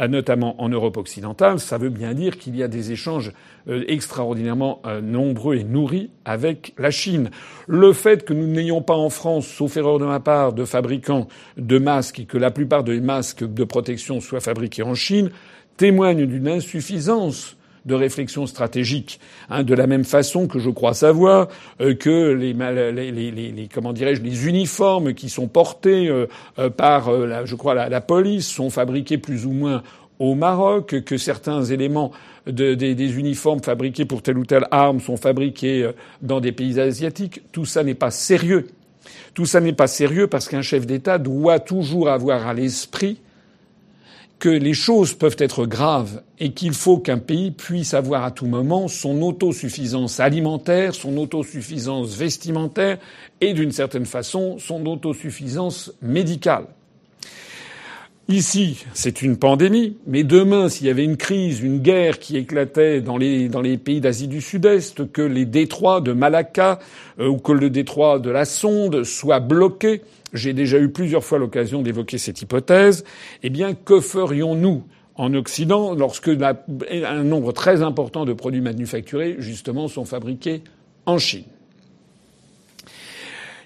notamment 0.08 0.62
en 0.62 0.70
Europe 0.70 0.98
occidentale, 0.98 1.60
ça 1.60 1.78
veut 1.78 1.90
bien 1.90 2.14
dire 2.14 2.38
qu'il 2.38 2.56
y 2.56 2.64
a 2.64 2.68
des 2.68 2.92
échanges 2.92 3.34
euh, 3.68 3.84
extraordinairement 3.88 4.82
euh, 4.86 5.02
nombreux 5.02 5.56
et 5.56 5.64
nourris 5.64 6.10
avec 6.26 6.74
la 6.78 6.92
Chine. 6.92 7.32
Le 7.68 7.92
fait 7.92 8.24
que 8.24 8.34
nous 8.34 8.48
n'ayons 8.48 8.82
pas 8.82 8.96
en 8.96 9.10
France, 9.10 9.48
sauf 9.48 9.76
erreur 9.76 10.00
de 10.00 10.06
ma 10.06 10.20
part, 10.20 10.54
de 10.54 10.64
fabricants 10.64 11.28
de 11.58 11.80
masques 11.80 12.20
et 12.20 12.26
que 12.26 12.38
la 12.38 12.52
plupart 12.52 12.84
des 12.84 13.02
masques 13.02 13.44
de 13.44 13.64
protection 13.64 14.22
soient 14.22 14.40
fabriqués 14.40 14.84
en 14.84 14.96
Chine 14.96 15.32
témoigne 15.76 16.26
d'une 16.26 16.48
insuffisance 16.48 17.58
de 17.86 17.96
réflexion 17.96 18.46
stratégique. 18.48 19.20
Hein, 19.50 19.64
de 19.64 19.74
la 19.74 19.88
même 19.88 20.04
façon 20.04 20.48
que 20.48 20.60
je 20.60 20.70
crois 20.70 20.94
savoir 20.94 21.48
euh, 21.82 21.96
que 21.96 22.32
les, 22.32 22.54
les, 22.54 23.70
comment 23.74 23.94
dirais-je 23.94 24.22
les 24.22 24.48
uniformes 24.48 25.14
qui 25.14 25.30
sont 25.30 25.48
portés 25.48 26.08
euh, 26.08 26.28
euh, 26.58 26.70
par 26.70 27.12
la, 27.12 27.46
je 27.46 27.56
crois 27.56 27.74
la, 27.74 28.02
police 28.02 28.48
sont 28.48 28.70
fabriqués 28.70 29.18
plus 29.18 29.46
ou 29.46 29.52
moins 29.52 29.84
au 30.20 30.36
Maroc, 30.36 31.02
que 31.06 31.18
certains 31.18 31.64
éléments 31.64 32.12
de, 32.46 32.74
des, 32.74 32.94
des, 32.94 33.18
uniformes 33.18 33.62
fabriqués 33.62 34.04
pour 34.04 34.22
telle 34.22 34.38
ou 34.38 34.46
telle 34.46 34.68
arme 34.70 35.00
sont 35.00 35.16
fabriqués 35.16 35.90
dans 36.22 36.42
des 36.42 36.52
pays 36.52 36.78
asiatiques. 36.78 37.42
Tout 37.54 37.64
ça 37.64 37.84
n'est 37.84 37.94
pas 37.94 38.12
sérieux. 38.12 38.68
Tout 39.34 39.46
ça 39.46 39.62
n'est 39.62 39.74
pas 39.74 39.88
sérieux 39.88 40.28
parce 40.28 40.50
qu'un 40.50 40.62
chef 40.62 40.86
d'État 40.86 41.18
doit 41.18 41.60
toujours 41.60 42.10
avoir 42.10 42.48
à 42.48 42.54
l'esprit 42.54 43.20
que 44.40 44.50
les 44.50 44.74
choses 44.74 45.14
peuvent 45.14 45.36
être 45.38 45.66
graves 45.66 46.22
et 46.40 46.54
qu'il 46.54 46.74
faut 46.74 46.98
qu'un 46.98 47.18
pays 47.18 47.52
puisse 47.52 47.94
avoir 47.94 48.24
à 48.24 48.32
tout 48.32 48.48
moment 48.48 48.88
son 48.88 49.22
autosuffisance 49.22 50.20
alimentaire, 50.20 50.96
son 50.96 51.18
autosuffisance 51.18 52.16
vestimentaire 52.16 52.98
et 53.42 53.54
d'une 53.54 53.72
certaine 53.72 54.06
façon 54.06 54.58
son 54.58 54.86
autosuffisance 54.86 55.92
médicale. 56.02 56.66
Ici, 58.30 58.86
c'est 58.94 59.24
une 59.24 59.38
pandémie, 59.38 59.98
mais 60.06 60.24
demain, 60.24 60.70
s'il 60.70 60.86
y 60.86 60.92
avait 60.92 61.04
une 61.04 61.18
crise, 61.18 61.62
une 61.62 61.80
guerre 61.80 62.20
qui 62.20 62.38
éclatait 62.38 63.02
dans 63.02 63.18
les, 63.18 63.50
dans 63.50 63.60
les 63.60 63.80
pays 63.80 64.02
d'Asie 64.02 64.28
du 64.28 64.40
Sud-Est, 64.40 65.12
que 65.12 65.24
les 65.24 65.46
détroits 65.46 66.00
de 66.00 66.14
Malacca 66.14 66.78
euh, 67.20 67.28
ou 67.28 67.38
que 67.38 67.52
le 67.52 67.72
détroit 67.72 68.20
de 68.20 68.30
la 68.30 68.46
Sonde 68.46 69.04
soient 69.04 69.40
bloqués, 69.40 70.04
j'ai 70.34 70.54
déjà 70.54 70.80
eu 70.80 70.90
plusieurs 70.90 71.24
fois 71.24 71.40
l'occasion 71.40 71.82
d'évoquer 71.82 72.18
cette 72.18 72.42
hypothèse. 72.42 73.04
Eh 73.44 73.50
bien, 73.50 73.74
que 73.74 74.00
ferions-nous 74.00 74.84
en 75.16 75.34
Occident 75.34 75.94
lorsque 75.94 76.30
un 76.30 77.24
nombre 77.24 77.52
très 77.52 77.82
important 77.82 78.26
de 78.26 78.34
produits 78.34 78.62
manufacturés, 78.62 79.36
justement, 79.40 79.88
sont 79.88 80.06
fabriqués 80.06 80.64
en 81.06 81.18
Chine? 81.18 81.46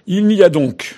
Il 0.08 0.32
y 0.32 0.44
a 0.44 0.50
donc 0.50 0.98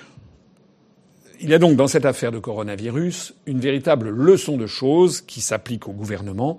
il 1.40 1.50
y 1.50 1.54
a 1.54 1.58
donc 1.58 1.76
dans 1.76 1.86
cette 1.86 2.06
affaire 2.06 2.32
de 2.32 2.38
coronavirus 2.38 3.34
une 3.46 3.60
véritable 3.60 4.08
leçon 4.08 4.56
de 4.56 4.66
choses 4.66 5.20
qui 5.20 5.42
s'applique 5.42 5.86
au 5.86 5.92
gouvernement. 5.92 6.58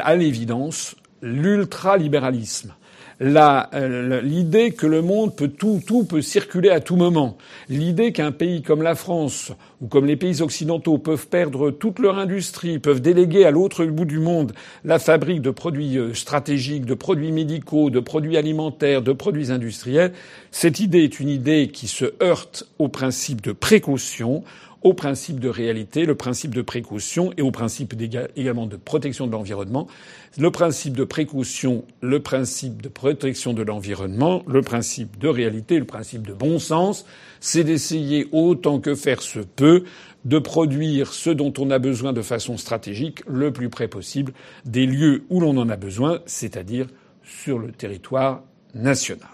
À 0.00 0.16
l'évidence, 0.16 0.96
l'ultralibéralisme 1.22 2.74
l'idée 3.22 4.72
que 4.72 4.86
le 4.86 5.00
monde 5.00 5.36
peut 5.36 5.48
tout, 5.48 5.80
tout 5.86 6.04
peut 6.04 6.22
circuler 6.22 6.70
à 6.70 6.80
tout 6.80 6.96
moment, 6.96 7.36
l'idée 7.68 8.12
qu'un 8.12 8.32
pays 8.32 8.62
comme 8.62 8.82
la 8.82 8.94
France 8.94 9.52
ou 9.80 9.86
comme 9.86 10.06
les 10.06 10.16
pays 10.16 10.42
occidentaux 10.42 10.98
peuvent 10.98 11.28
perdre 11.28 11.70
toute 11.70 11.98
leur 11.98 12.18
industrie, 12.18 12.78
peuvent 12.78 13.00
déléguer 13.00 13.44
à 13.44 13.50
l'autre 13.50 13.84
bout 13.84 14.04
du 14.04 14.18
monde 14.18 14.52
la 14.84 14.98
fabrique 14.98 15.42
de 15.42 15.50
produits 15.50 15.98
euh, 15.98 16.14
stratégiques, 16.14 16.84
de 16.84 16.94
produits 16.94 17.32
médicaux, 17.32 17.90
de 17.90 18.00
produits 18.00 18.36
alimentaires, 18.36 19.02
de 19.02 19.12
produits 19.12 19.50
industriels, 19.52 20.12
cette 20.50 20.80
idée 20.80 21.04
est 21.04 21.20
une 21.20 21.28
idée 21.28 21.68
qui 21.68 21.88
se 21.88 22.06
heurte 22.22 22.64
au 22.78 22.88
principe 22.88 23.40
de 23.40 23.52
précaution, 23.52 24.44
au 24.82 24.94
principe 24.94 25.40
de 25.40 25.48
réalité, 25.48 26.04
le 26.04 26.14
principe 26.14 26.54
de 26.54 26.62
précaution 26.62 27.32
et 27.36 27.42
au 27.42 27.50
principe 27.50 27.94
également 28.36 28.66
de 28.66 28.76
protection 28.76 29.26
de 29.26 29.32
l'environnement. 29.32 29.86
Le 30.38 30.50
principe 30.50 30.96
de 30.96 31.04
précaution, 31.04 31.84
le 32.00 32.20
principe 32.20 32.82
de 32.82 32.88
protection 32.88 33.52
de 33.52 33.62
l'environnement, 33.62 34.42
le 34.46 34.62
principe 34.62 35.18
de 35.18 35.28
réalité, 35.28 35.78
le 35.78 35.84
principe 35.84 36.26
de 36.26 36.32
bon 36.32 36.58
sens, 36.58 37.04
c'est 37.40 37.64
d'essayer 37.64 38.28
autant 38.32 38.80
que 38.80 38.94
faire 38.94 39.22
se 39.22 39.40
peut 39.40 39.84
de 40.24 40.38
produire 40.38 41.12
ce 41.12 41.30
dont 41.30 41.52
on 41.58 41.70
a 41.70 41.78
besoin 41.78 42.12
de 42.12 42.22
façon 42.22 42.56
stratégique 42.56 43.22
le 43.26 43.52
plus 43.52 43.68
près 43.68 43.88
possible 43.88 44.32
des 44.64 44.86
lieux 44.86 45.24
où 45.30 45.40
l'on 45.40 45.56
en 45.56 45.68
a 45.68 45.76
besoin, 45.76 46.20
c'est-à-dire 46.26 46.86
sur 47.24 47.58
le 47.58 47.72
territoire 47.72 48.42
national. 48.74 49.28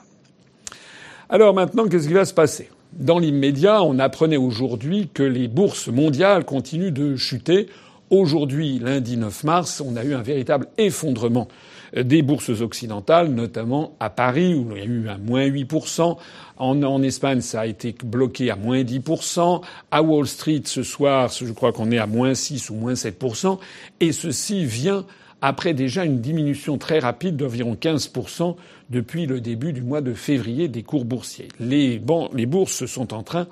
Alors 1.29 1.55
maintenant, 1.55 1.87
qu'est-ce 1.87 2.09
qui 2.09 2.15
va 2.15 2.25
se 2.25 2.35
passer? 2.35 2.71
Dans 2.93 3.19
l'immédiat, 3.19 3.83
on 3.83 3.99
apprenait 3.99 4.39
aujourd'hui 4.39 5.09
que 5.13 5.23
les 5.23 5.47
bourses 5.47 5.89
mondiales 5.89 6.45
continuent 6.45 6.93
de 6.93 7.17
chuter. 7.17 7.69
Aujourd'hui, 8.11 8.79
lundi 8.79 9.17
9 9.17 9.45
mars, 9.45 9.83
on 9.85 9.95
a 9.97 10.05
eu 10.05 10.15
un 10.15 10.23
véritable 10.23 10.67
effondrement 10.79 11.49
des 11.95 12.23
bourses 12.23 12.61
occidentales, 12.61 13.29
notamment 13.29 13.95
à 14.01 14.11
Paris, 14.11 14.55
où 14.55 14.73
il 14.73 14.79
y 14.79 14.81
a 14.81 14.85
eu 14.85 15.09
un 15.09 15.19
moins 15.19 15.47
8%. 15.47 16.17
En, 16.57 17.03
Espagne, 17.03 17.41
ça 17.41 17.61
a 17.61 17.67
été 17.67 17.95
bloqué 18.05 18.51
à 18.51 18.57
moins 18.57 18.83
10%. 18.83 19.63
À 19.91 20.03
Wall 20.03 20.27
Street, 20.27 20.63
ce 20.65 20.83
soir, 20.83 21.31
je 21.31 21.53
crois 21.53 21.73
qu'on 21.73 21.91
est 21.91 21.99
à 21.99 22.07
moins 22.07 22.35
6 22.35 22.71
ou 22.71 22.75
moins 22.75 22.95
7%. 22.95 23.59
Et 24.01 24.13
ceci 24.13 24.65
vient 24.65 25.05
après 25.41 25.75
déjà 25.75 26.05
une 26.05 26.21
diminution 26.21 26.79
très 26.79 26.99
rapide 26.99 27.37
d'environ 27.37 27.77
15% 27.81 28.57
depuis 28.91 29.27
le 29.27 29.41
début 29.41 29.73
du 29.73 29.83
mois 29.83 30.01
de 30.01 30.15
février 30.15 30.69
des 30.69 30.83
cours 30.83 31.05
boursiers. 31.05 31.49
Les, 31.61 31.99
bourses 31.99 32.87
sont 32.87 33.15
en 33.15 33.23
train 33.23 33.47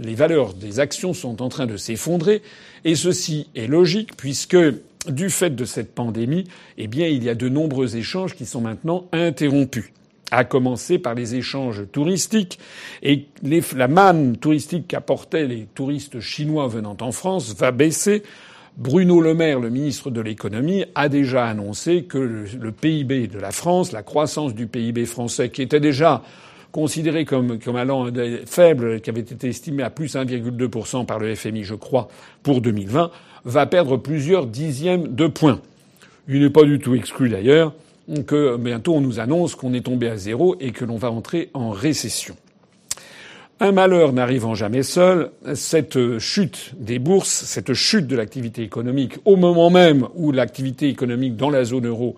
les 0.00 0.14
valeurs 0.14 0.54
des 0.54 0.80
actions 0.80 1.12
sont 1.12 1.42
en 1.42 1.48
train 1.48 1.66
de 1.66 1.76
s'effondrer, 1.76 2.42
et 2.84 2.94
ceci 2.94 3.48
est 3.54 3.66
logique 3.66 4.16
puisque 4.16 4.56
du 5.06 5.30
fait 5.30 5.50
de 5.50 5.64
cette 5.64 5.94
pandémie, 5.94 6.44
eh 6.78 6.86
bien, 6.86 7.06
il 7.06 7.22
y 7.22 7.28
a 7.28 7.34
de 7.34 7.48
nombreux 7.48 7.96
échanges 7.96 8.34
qui 8.34 8.46
sont 8.46 8.60
maintenant 8.60 9.06
interrompus 9.12 9.92
à 10.30 10.44
commencer 10.44 10.98
par 10.98 11.14
les 11.14 11.34
échanges 11.34 11.82
touristiques 11.90 12.58
et 13.02 13.26
la 13.42 13.88
manne 13.88 14.36
touristique 14.36 14.86
qu'apportaient 14.86 15.46
les 15.46 15.66
touristes 15.74 16.20
chinois 16.20 16.68
venant 16.68 16.96
en 17.00 17.10
France 17.10 17.54
va 17.56 17.72
baisser 17.72 18.22
Bruno 18.76 19.20
Le 19.20 19.34
Maire, 19.34 19.60
le 19.60 19.70
ministre 19.70 20.10
de 20.10 20.20
l'économie, 20.20 20.84
a 20.94 21.08
déjà 21.08 21.46
annoncé 21.46 22.04
que 22.04 22.18
le, 22.18 22.72
PIB 22.72 23.26
de 23.26 23.38
la 23.38 23.50
France, 23.50 23.92
la 23.92 24.02
croissance 24.02 24.54
du 24.54 24.66
PIB 24.66 25.06
français, 25.06 25.50
qui 25.50 25.62
était 25.62 25.80
déjà 25.80 26.22
considéré 26.72 27.24
comme, 27.24 27.58
allant 27.76 28.08
faible, 28.46 29.00
qui 29.00 29.10
avait 29.10 29.20
été 29.20 29.48
estimé 29.48 29.82
à 29.82 29.90
plus 29.90 30.14
1,2% 30.14 31.04
par 31.04 31.18
le 31.18 31.34
FMI, 31.34 31.64
je 31.64 31.74
crois, 31.74 32.08
pour 32.42 32.60
2020, 32.60 33.10
va 33.44 33.66
perdre 33.66 33.96
plusieurs 33.96 34.46
dixièmes 34.46 35.14
de 35.14 35.26
points. 35.26 35.60
Il 36.28 36.40
n'est 36.40 36.50
pas 36.50 36.64
du 36.64 36.78
tout 36.78 36.94
exclu 36.94 37.28
d'ailleurs 37.28 37.74
que 38.26 38.56
bientôt 38.56 38.94
on 38.94 39.00
nous 39.00 39.20
annonce 39.20 39.54
qu'on 39.54 39.74
est 39.74 39.84
tombé 39.84 40.08
à 40.08 40.16
zéro 40.16 40.56
et 40.60 40.72
que 40.72 40.84
l'on 40.84 40.96
va 40.96 41.10
entrer 41.10 41.50
en 41.54 41.70
récession. 41.70 42.36
Un 43.62 43.72
malheur 43.72 44.14
n'arrivant 44.14 44.54
jamais 44.54 44.82
seul, 44.82 45.32
cette 45.52 46.18
chute 46.18 46.72
des 46.78 46.98
bourses, 46.98 47.28
cette 47.28 47.74
chute 47.74 48.06
de 48.06 48.16
l'activité 48.16 48.62
économique, 48.62 49.18
au 49.26 49.36
moment 49.36 49.68
même 49.68 50.08
où 50.14 50.32
l'activité 50.32 50.88
économique 50.88 51.36
dans 51.36 51.50
la 51.50 51.64
zone 51.64 51.86
euro 51.86 52.16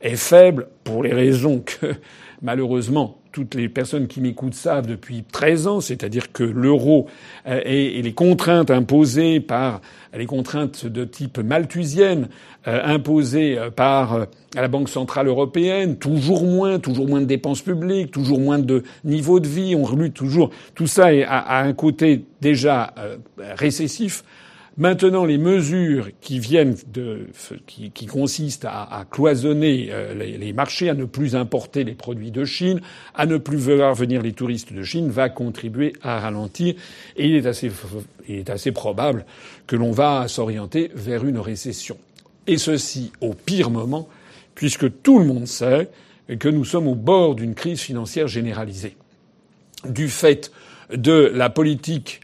est 0.00 0.14
faible, 0.14 0.68
pour 0.84 1.02
les 1.02 1.12
raisons 1.12 1.64
que, 1.66 1.94
malheureusement, 2.42 3.18
toutes 3.34 3.56
les 3.56 3.68
personnes 3.68 4.06
qui 4.06 4.20
m'écoutent 4.20 4.54
savent 4.54 4.86
depuis 4.86 5.24
13 5.24 5.66
ans, 5.66 5.80
c'est-à-dire 5.80 6.30
que 6.30 6.44
l'euro 6.44 7.08
euh, 7.48 7.60
et 7.64 8.00
les 8.00 8.12
contraintes 8.12 8.70
imposées 8.70 9.40
par 9.40 9.80
les 10.16 10.26
contraintes 10.26 10.86
de 10.86 11.04
type 11.04 11.38
malthusienne 11.38 12.28
euh, 12.68 12.80
imposées 12.84 13.58
euh, 13.58 13.70
par 13.72 14.28
la 14.54 14.68
Banque 14.68 14.88
centrale 14.88 15.26
européenne, 15.26 15.96
toujours 15.96 16.44
moins, 16.44 16.78
toujours 16.78 17.08
moins 17.08 17.22
de 17.22 17.26
dépenses 17.26 17.60
publiques, 17.60 18.12
toujours 18.12 18.38
moins 18.38 18.60
de 18.60 18.84
niveau 19.02 19.40
de 19.40 19.48
vie, 19.48 19.74
on 19.74 19.82
remue 19.82 20.12
toujours. 20.12 20.50
Tout 20.76 20.86
ça 20.86 21.06
a 21.26 21.60
un 21.60 21.72
côté 21.72 22.24
déjà 22.40 22.94
récessif. 23.56 24.22
Maintenant, 24.76 25.24
les 25.24 25.38
mesures 25.38 26.08
qui 26.20 26.40
viennent 26.40 26.74
qui, 27.66 28.06
consistent 28.06 28.64
à, 28.64 29.06
cloisonner 29.08 29.88
euh, 29.90 30.14
les, 30.14 30.52
marchés, 30.52 30.90
à 30.90 30.94
ne 30.94 31.04
plus 31.04 31.36
importer 31.36 31.84
les 31.84 31.92
produits 31.92 32.32
de 32.32 32.44
Chine, 32.44 32.80
à 33.14 33.26
ne 33.26 33.36
plus 33.36 33.56
voir 33.56 33.94
venir 33.94 34.20
les 34.20 34.32
touristes 34.32 34.72
de 34.72 34.82
Chine, 34.82 35.10
va 35.10 35.28
contribuer 35.28 35.92
à 36.02 36.18
ralentir. 36.18 36.74
Et 37.16 37.28
il 37.28 37.36
est 37.36 37.46
assez, 38.50 38.72
probable 38.72 39.24
que 39.68 39.76
l'on 39.76 39.92
va 39.92 40.26
s'orienter 40.26 40.90
vers 40.94 41.24
une 41.24 41.38
récession. 41.38 41.96
Et 42.48 42.58
ceci 42.58 43.12
au 43.20 43.32
pire 43.32 43.70
moment, 43.70 44.08
puisque 44.56 45.02
tout 45.02 45.20
le 45.20 45.24
monde 45.24 45.46
sait 45.46 45.88
que 46.40 46.48
nous 46.48 46.64
sommes 46.64 46.88
au 46.88 46.96
bord 46.96 47.36
d'une 47.36 47.54
crise 47.54 47.80
financière 47.80 48.26
généralisée. 48.26 48.96
Du 49.88 50.08
fait 50.08 50.50
de 50.92 51.30
la 51.32 51.48
politique 51.48 52.20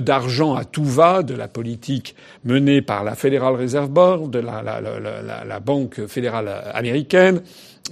d'argent 0.00 0.54
à 0.54 0.64
tout 0.64 0.84
va 0.84 1.22
de 1.22 1.34
la 1.34 1.48
politique 1.48 2.14
menée 2.44 2.82
par 2.82 3.04
la 3.04 3.14
Federal 3.14 3.54
Reserve 3.54 3.90
Board, 3.90 4.30
de 4.30 4.38
la, 4.38 4.62
la, 4.62 4.80
la, 4.80 5.44
la 5.44 5.60
Banque 5.60 6.06
fédérale 6.06 6.50
américaine, 6.72 7.42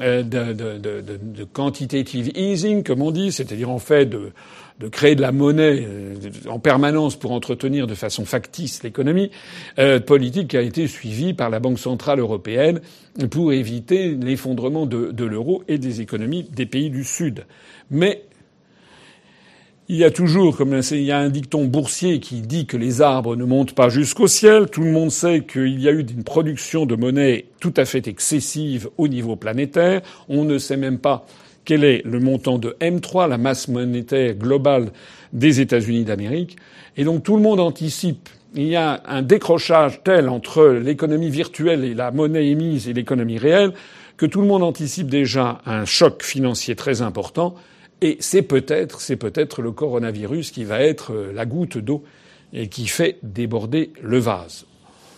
euh, 0.03 0.23
de, 0.23 0.53
de, 0.53 0.77
de, 0.77 1.01
de, 1.01 1.45
quantitative 1.45 2.31
easing, 2.35 2.83
comme 2.83 3.01
on 3.01 3.11
dit, 3.11 3.33
c'est-à-dire 3.33 3.71
en 3.71 3.79
fait 3.79 4.05
de, 4.05 4.33
de 4.79 4.89
créer 4.89 5.15
de 5.15 5.23
la 5.23 5.33
monnaie 5.33 5.87
euh, 5.89 6.15
en 6.51 6.59
permanence 6.59 7.17
pour 7.17 7.33
entretenir 7.33 7.87
de 7.87 7.95
façon 7.95 8.27
factice 8.27 8.83
l'économie, 8.83 9.31
euh, 9.79 9.99
politique 9.99 10.49
qui 10.49 10.59
a 10.59 10.61
été 10.61 10.87
suivie 10.87 11.33
par 11.33 11.49
la 11.49 11.61
Banque 11.61 11.79
centrale 11.79 12.19
européenne 12.19 12.83
pour 13.31 13.55
éviter 13.55 14.11
l'effondrement 14.11 14.85
de, 14.85 15.13
de 15.13 15.25
l'euro 15.25 15.63
et 15.67 15.79
des 15.79 16.03
économies 16.03 16.43
des 16.43 16.67
pays 16.67 16.91
du 16.91 17.03
Sud. 17.03 17.47
Mais 17.91 18.25
il 19.89 19.97
y 19.97 20.05
a 20.05 20.11
toujours, 20.11 20.57
comme 20.57 20.81
il 20.91 21.03
y 21.03 21.13
a 21.13 21.19
un 21.19 21.29
dicton 21.29 21.65
boursier 21.65 22.19
qui 22.19 22.41
dit 22.41 22.67
que 22.67 22.77
les 22.77 23.03
arbres 23.03 23.37
ne 23.37 23.45
montent 23.45 23.75
pas 23.75 23.89
jusqu'au 23.89 24.27
ciel. 24.27 24.67
Tout 24.69 24.83
le 24.83 24.91
monde 24.91 25.13
sait 25.13 25.45
qu'il 25.45 25.81
y 25.81 25.89
a 25.89 25.93
eu 25.93 26.01
une 26.01 26.25
production 26.25 26.87
de 26.87 26.97
monnaie 26.97 27.47
tout 27.61 27.73
à 27.77 27.85
fait 27.85 28.09
excessive 28.09 28.89
au 28.99 29.07
niveau 29.07 29.37
planétaire. 29.37 30.03
On 30.29 30.45
ne 30.45 30.59
sait 30.59 30.77
même 30.77 30.99
pas 30.99 31.25
quel 31.65 31.85
est 31.85 32.03
le 32.05 32.19
montant 32.19 32.59
de 32.59 32.77
M3, 32.81 33.29
la 33.29 33.39
masse 33.39 33.69
monétaire 33.69 34.35
globale 34.35 34.91
des 35.33 35.61
États-Unis 35.61 36.05
d'Amérique. 36.05 36.57
Et 36.97 37.05
donc 37.05 37.23
tout 37.23 37.37
le 37.37 37.43
monde 37.43 37.61
anticipe. 37.61 38.29
Il 38.55 38.67
y 38.67 38.77
a 38.77 39.03
un 39.07 39.23
décrochage 39.23 40.01
tel 40.03 40.29
entre 40.29 40.67
l'économie 40.67 41.31
virtuelle 41.31 41.85
et 41.85 41.95
la 41.95 42.11
monnaie 42.11 42.49
émise 42.49 42.89
et 42.89 42.93
l'économie 42.93 43.39
réelle 43.39 43.73
que 44.17 44.27
tout 44.27 44.41
le 44.41 44.47
monde 44.49 44.63
anticipe 44.63 45.09
déjà 45.09 45.61
un 45.67 45.85
choc 45.85 46.23
financier 46.23 46.75
très 46.75 47.03
important 47.03 47.55
et 48.03 48.17
c'est 48.21 48.43
peut-être, 48.43 49.01
c'est 49.01 49.17
peut-être 49.17 49.63
le 49.63 49.73
coronavirus 49.73 50.51
qui 50.51 50.65
va 50.65 50.81
être 50.81 51.13
euh, 51.13 51.33
la 51.33 51.47
goutte 51.47 51.79
d'eau 51.79 52.05
et 52.53 52.69
qui 52.69 52.87
fait 52.87 53.19
déborder 53.23 53.93
le 54.03 54.19
vase. 54.19 54.67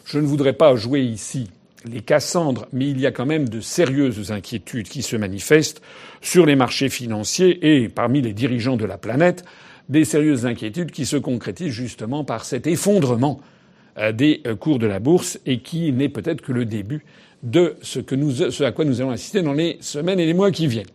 Je 0.05 0.19
ne 0.19 0.27
voudrais 0.27 0.53
pas 0.53 0.75
jouer 0.77 1.03
ici 1.03 1.51
les 1.85 2.01
Cassandres, 2.01 2.67
mais 2.73 2.89
il 2.89 3.01
y 3.01 3.07
a 3.07 3.13
quand 3.13 3.27
même 3.27 3.49
de 3.49 3.61
sérieuses 3.61 4.33
inquiétudes 4.33 4.89
qui 4.89 5.03
se 5.03 5.17
manifestent 5.17 5.83
sur 6.21 6.47
les 6.47 6.57
marchés 6.57 6.89
financiers 6.89 7.83
et 7.83 7.89
parmi 7.89 8.21
les 8.21 8.33
dirigeants 8.33 8.77
de 8.77 8.85
la 8.85 8.99
planète, 8.99 9.45
des 9.89 10.05
sérieuses 10.05 10.47
inquiétudes 10.47 10.91
qui 10.91 11.07
se 11.07 11.17
concrétisent 11.17 11.73
justement 11.73 12.25
par 12.25 12.45
cet 12.45 12.67
effondrement 12.67 13.41
euh, 13.99 14.13
des 14.13 14.43
euh, 14.47 14.55
cours 14.55 14.79
de 14.79 14.87
la 14.87 14.99
bourse 14.99 15.39
et 15.47 15.61
qui 15.61 15.93
n'est 15.93 16.09
peut-être 16.09 16.43
que 16.43 16.53
le 16.53 16.65
début 16.65 17.05
de 17.43 17.77
ce, 17.83 18.01
ce 18.51 18.65
à 18.65 18.73
quoi 18.73 18.85
nous 18.85 19.01
allons 19.01 19.11
assister 19.11 19.43
dans 19.43 19.53
les 19.53 19.79
semaines 19.81 20.21
et 20.21 20.27
les 20.27 20.35
mois 20.35 20.51
qui 20.51 20.67
viennent. 20.67 20.87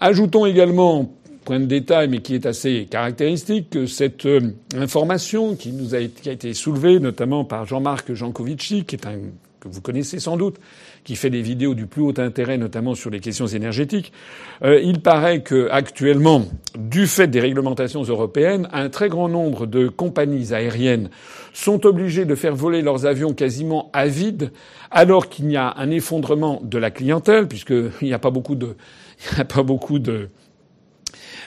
Ajoutons 0.00 0.46
également, 0.46 1.12
point 1.44 1.58
de 1.58 1.66
détail 1.66 2.06
mais 2.08 2.18
qui 2.18 2.36
est 2.36 2.46
assez 2.46 2.86
caractéristique, 2.88 3.70
que 3.70 3.86
cette 3.86 4.26
euh, 4.26 4.52
information 4.76 5.56
qui 5.56 5.72
nous 5.72 5.96
a, 5.96 5.98
été 5.98 6.54
soulevée 6.54 7.00
notamment 7.00 7.44
par 7.44 7.66
Jean-Marc 7.66 8.12
Jancovici, 8.12 8.84
qui 8.84 8.94
est 8.94 9.06
un 9.06 9.18
que 9.60 9.68
vous 9.68 9.80
connaissez 9.80 10.20
sans 10.20 10.36
doute, 10.36 10.56
qui 11.04 11.16
fait 11.16 11.30
des 11.30 11.42
vidéos 11.42 11.74
du 11.74 11.86
plus 11.86 12.02
haut 12.02 12.14
intérêt, 12.18 12.58
notamment 12.58 12.94
sur 12.94 13.10
les 13.10 13.20
questions 13.20 13.46
énergétiques. 13.46 14.12
Euh, 14.62 14.80
il 14.82 15.00
paraît 15.00 15.42
que 15.42 15.68
actuellement, 15.70 16.44
du 16.78 17.06
fait 17.06 17.26
des 17.26 17.40
réglementations 17.40 18.02
européennes, 18.02 18.68
un 18.72 18.88
très 18.88 19.08
grand 19.08 19.28
nombre 19.28 19.66
de 19.66 19.88
compagnies 19.88 20.52
aériennes 20.52 21.10
sont 21.52 21.86
obligées 21.86 22.24
de 22.24 22.34
faire 22.34 22.54
voler 22.54 22.82
leurs 22.82 23.06
avions 23.06 23.32
quasiment 23.32 23.90
à 23.92 24.06
vide, 24.06 24.52
alors 24.90 25.28
qu'il 25.28 25.50
y 25.50 25.56
a 25.56 25.74
un 25.76 25.90
effondrement 25.90 26.60
de 26.62 26.78
la 26.78 26.90
clientèle, 26.90 27.48
puisqu'il 27.48 27.90
n'y 28.02 28.14
a 28.14 28.18
pas 28.18 28.30
beaucoup 28.30 28.54
de 28.54 28.76
il 29.30 29.34
n'y 29.34 29.40
a 29.40 29.44
pas 29.44 29.62
beaucoup 29.62 29.98
de 29.98 30.28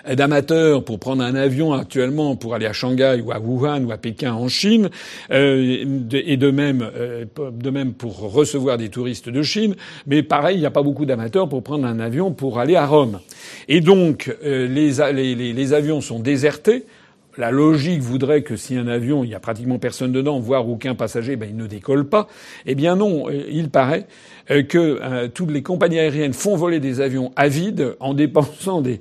d'amateurs 0.10 0.84
pour 0.84 1.00
prendre 1.00 1.24
un 1.24 1.36
avion 1.36 1.74
actuellement 1.74 2.36
pour 2.36 2.56
aller 2.56 2.66
à 2.66 2.74
Shanghai 2.74 3.22
ou 3.24 3.32
à 3.32 3.40
Wuhan 3.40 3.84
ou 3.84 3.92
à 3.92 3.98
Pékin 3.98 4.34
en 4.34 4.48
Chine, 4.48 4.90
euh, 5.32 5.86
et 6.12 6.38
de 6.38 6.52
même, 6.52 6.90
euh, 6.96 7.26
de 7.52 7.70
même 7.70 7.94
pour 7.94 8.20
recevoir 8.34 8.78
des 8.78 8.90
touristes 8.90 9.30
de 9.30 9.44
Chine. 9.44 9.76
Mais 10.08 10.24
pareil, 10.24 10.58
il 10.58 10.60
n'y 10.60 10.66
a 10.66 10.72
pas 10.72 10.84
beaucoup 10.84 11.06
d'amateurs 11.06 11.48
pour 11.48 11.64
prendre 11.64 11.86
un 11.86 12.00
avion 12.00 12.32
pour 12.32 12.60
aller 12.60 12.76
à 12.76 12.86
Rome. 12.86 13.20
Et 13.68 13.82
donc 13.82 14.36
euh, 14.44 14.68
les, 14.68 15.36
les, 15.36 15.54
les 15.54 15.74
avions 15.74 16.02
sont 16.02 16.20
désertés. 16.20 16.86
La 17.38 17.50
logique 17.50 18.02
voudrait 18.02 18.42
que 18.42 18.58
si 18.58 18.76
un 18.76 18.88
avion, 18.88 19.24
il 19.24 19.30
y 19.30 19.36
a 19.36 19.40
pratiquement 19.40 19.80
personne 19.80 20.12
dedans, 20.12 20.40
voire 20.40 20.68
aucun 20.68 20.96
passager, 20.96 21.38
ben 21.38 21.50
il 21.50 21.56
ne 21.56 21.66
décolle 21.66 22.08
pas. 22.08 22.28
Eh 22.66 22.76
bien 22.76 22.96
non, 22.98 23.30
il 23.30 23.70
paraît 23.70 24.08
euh, 24.50 24.64
que 24.64 25.00
euh, 25.02 25.28
toutes 25.28 25.52
les 25.52 25.64
compagnies 25.64 26.00
aériennes 26.00 26.34
font 26.34 26.56
voler 26.56 26.80
des 26.80 27.00
avions 27.00 27.32
à 27.38 27.48
vide 27.48 27.96
en 28.00 28.14
dépensant 28.14 28.82
des, 28.82 29.00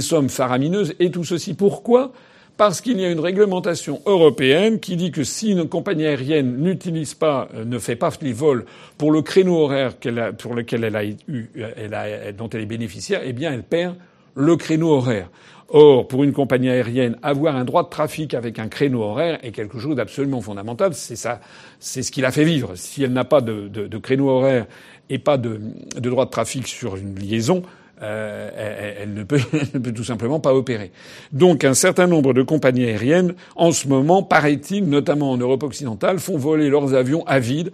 sommes 0.00 0.28
faramineuses. 0.28 0.94
Et 1.00 1.10
tout 1.10 1.24
ceci 1.24 1.54
pourquoi? 1.54 2.12
Parce 2.56 2.80
qu'il 2.80 3.00
y 3.00 3.04
a 3.04 3.10
une 3.10 3.18
réglementation 3.18 4.00
européenne 4.06 4.78
qui 4.78 4.96
dit 4.96 5.10
que 5.10 5.24
si 5.24 5.50
une 5.50 5.68
compagnie 5.68 6.06
aérienne 6.06 6.58
n'utilise 6.58 7.14
pas, 7.14 7.48
euh, 7.54 7.64
ne 7.64 7.78
fait 7.78 7.96
pas 7.96 8.10
les 8.20 8.32
vols 8.32 8.64
pour 8.96 9.10
le 9.10 9.22
créneau 9.22 9.56
horaire 9.56 9.94
pour 10.38 10.54
lequel 10.54 10.84
elle 10.84 10.96
a 10.96 11.04
eu, 11.04 11.50
elle 11.56 12.36
dont 12.36 12.48
elle 12.50 12.60
est 12.60 12.66
bénéficiaire, 12.66 13.22
eh 13.24 13.32
bien 13.32 13.52
elle 13.52 13.64
perd 13.64 13.96
le 14.36 14.56
créneau 14.56 14.92
horaire. 14.92 15.28
Or, 15.74 16.06
pour 16.06 16.22
une 16.22 16.34
compagnie 16.34 16.68
aérienne, 16.68 17.16
avoir 17.22 17.56
un 17.56 17.64
droit 17.64 17.82
de 17.82 17.88
trafic 17.88 18.34
avec 18.34 18.58
un 18.58 18.68
créneau 18.68 19.02
horaire 19.02 19.38
est 19.42 19.52
quelque 19.52 19.78
chose 19.78 19.96
d'absolument 19.96 20.42
fondamental. 20.42 20.92
C'est 20.92 21.16
ça, 21.16 21.40
c'est 21.80 22.02
ce 22.02 22.12
qui 22.12 22.20
la 22.20 22.30
fait 22.30 22.44
vivre. 22.44 22.74
Si 22.74 23.02
elle 23.02 23.14
n'a 23.14 23.24
pas 23.24 23.40
de, 23.40 23.96
créneau 23.96 24.28
horaire 24.28 24.66
et 25.08 25.18
pas 25.18 25.38
de, 25.38 25.58
droit 25.96 26.26
de 26.26 26.30
trafic 26.30 26.66
sur 26.66 26.96
une 26.96 27.18
liaison, 27.18 27.62
euh, 28.02 28.96
elle, 29.00 29.14
ne 29.14 29.22
peut, 29.22 29.40
elle, 29.54 29.68
ne 29.72 29.78
peut, 29.78 29.92
tout 29.94 30.04
simplement 30.04 30.40
pas 30.40 30.52
opérer. 30.52 30.92
Donc 31.32 31.64
un 31.64 31.74
certain 31.74 32.06
nombre 32.06 32.34
de 32.34 32.42
compagnies 32.42 32.84
aériennes, 32.84 33.34
en 33.56 33.72
ce 33.72 33.88
moment, 33.88 34.22
paraît-il, 34.22 34.86
notamment 34.86 35.30
en 35.30 35.38
Europe 35.38 35.62
occidentale, 35.62 36.18
font 36.18 36.36
voler 36.36 36.68
leurs 36.68 36.92
avions 36.92 37.26
à 37.26 37.38
vide 37.38 37.72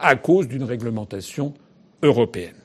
à 0.00 0.16
cause 0.16 0.48
d'une 0.48 0.64
réglementation 0.64 1.52
européenne. 2.02 2.59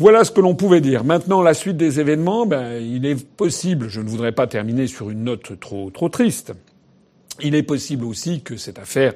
Voilà 0.00 0.24
ce 0.24 0.30
que 0.30 0.40
l'on 0.40 0.54
pouvait 0.54 0.80
dire. 0.80 1.04
Maintenant, 1.04 1.42
la 1.42 1.52
suite 1.52 1.76
des 1.76 2.00
événements, 2.00 2.46
ben, 2.46 2.80
il 2.80 3.04
est 3.04 3.22
possible, 3.22 3.90
je 3.90 4.00
ne 4.00 4.08
voudrais 4.08 4.32
pas 4.32 4.46
terminer 4.46 4.86
sur 4.86 5.10
une 5.10 5.24
note 5.24 5.60
trop, 5.60 5.90
trop 5.90 6.08
triste, 6.08 6.54
il 7.42 7.54
est 7.54 7.62
possible 7.62 8.06
aussi 8.06 8.40
que 8.40 8.56
cette 8.56 8.78
affaire 8.78 9.12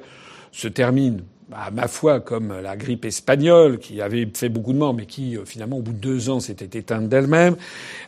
se 0.51 0.67
termine, 0.67 1.23
à 1.51 1.71
ma 1.71 1.87
foi, 1.87 2.19
comme 2.19 2.53
la 2.61 2.77
grippe 2.77 3.03
espagnole, 3.05 3.79
qui 3.79 3.99
avait 3.99 4.29
fait 4.31 4.49
beaucoup 4.49 4.73
de 4.73 4.77
morts, 4.77 4.93
mais 4.93 5.07
qui, 5.07 5.35
euh, 5.35 5.43
finalement, 5.43 5.77
au 5.77 5.81
bout 5.81 5.93
de 5.93 5.97
deux 5.97 6.29
ans, 6.29 6.39
s'était 6.39 6.77
éteinte 6.77 7.09
d'elle-même. 7.09 7.55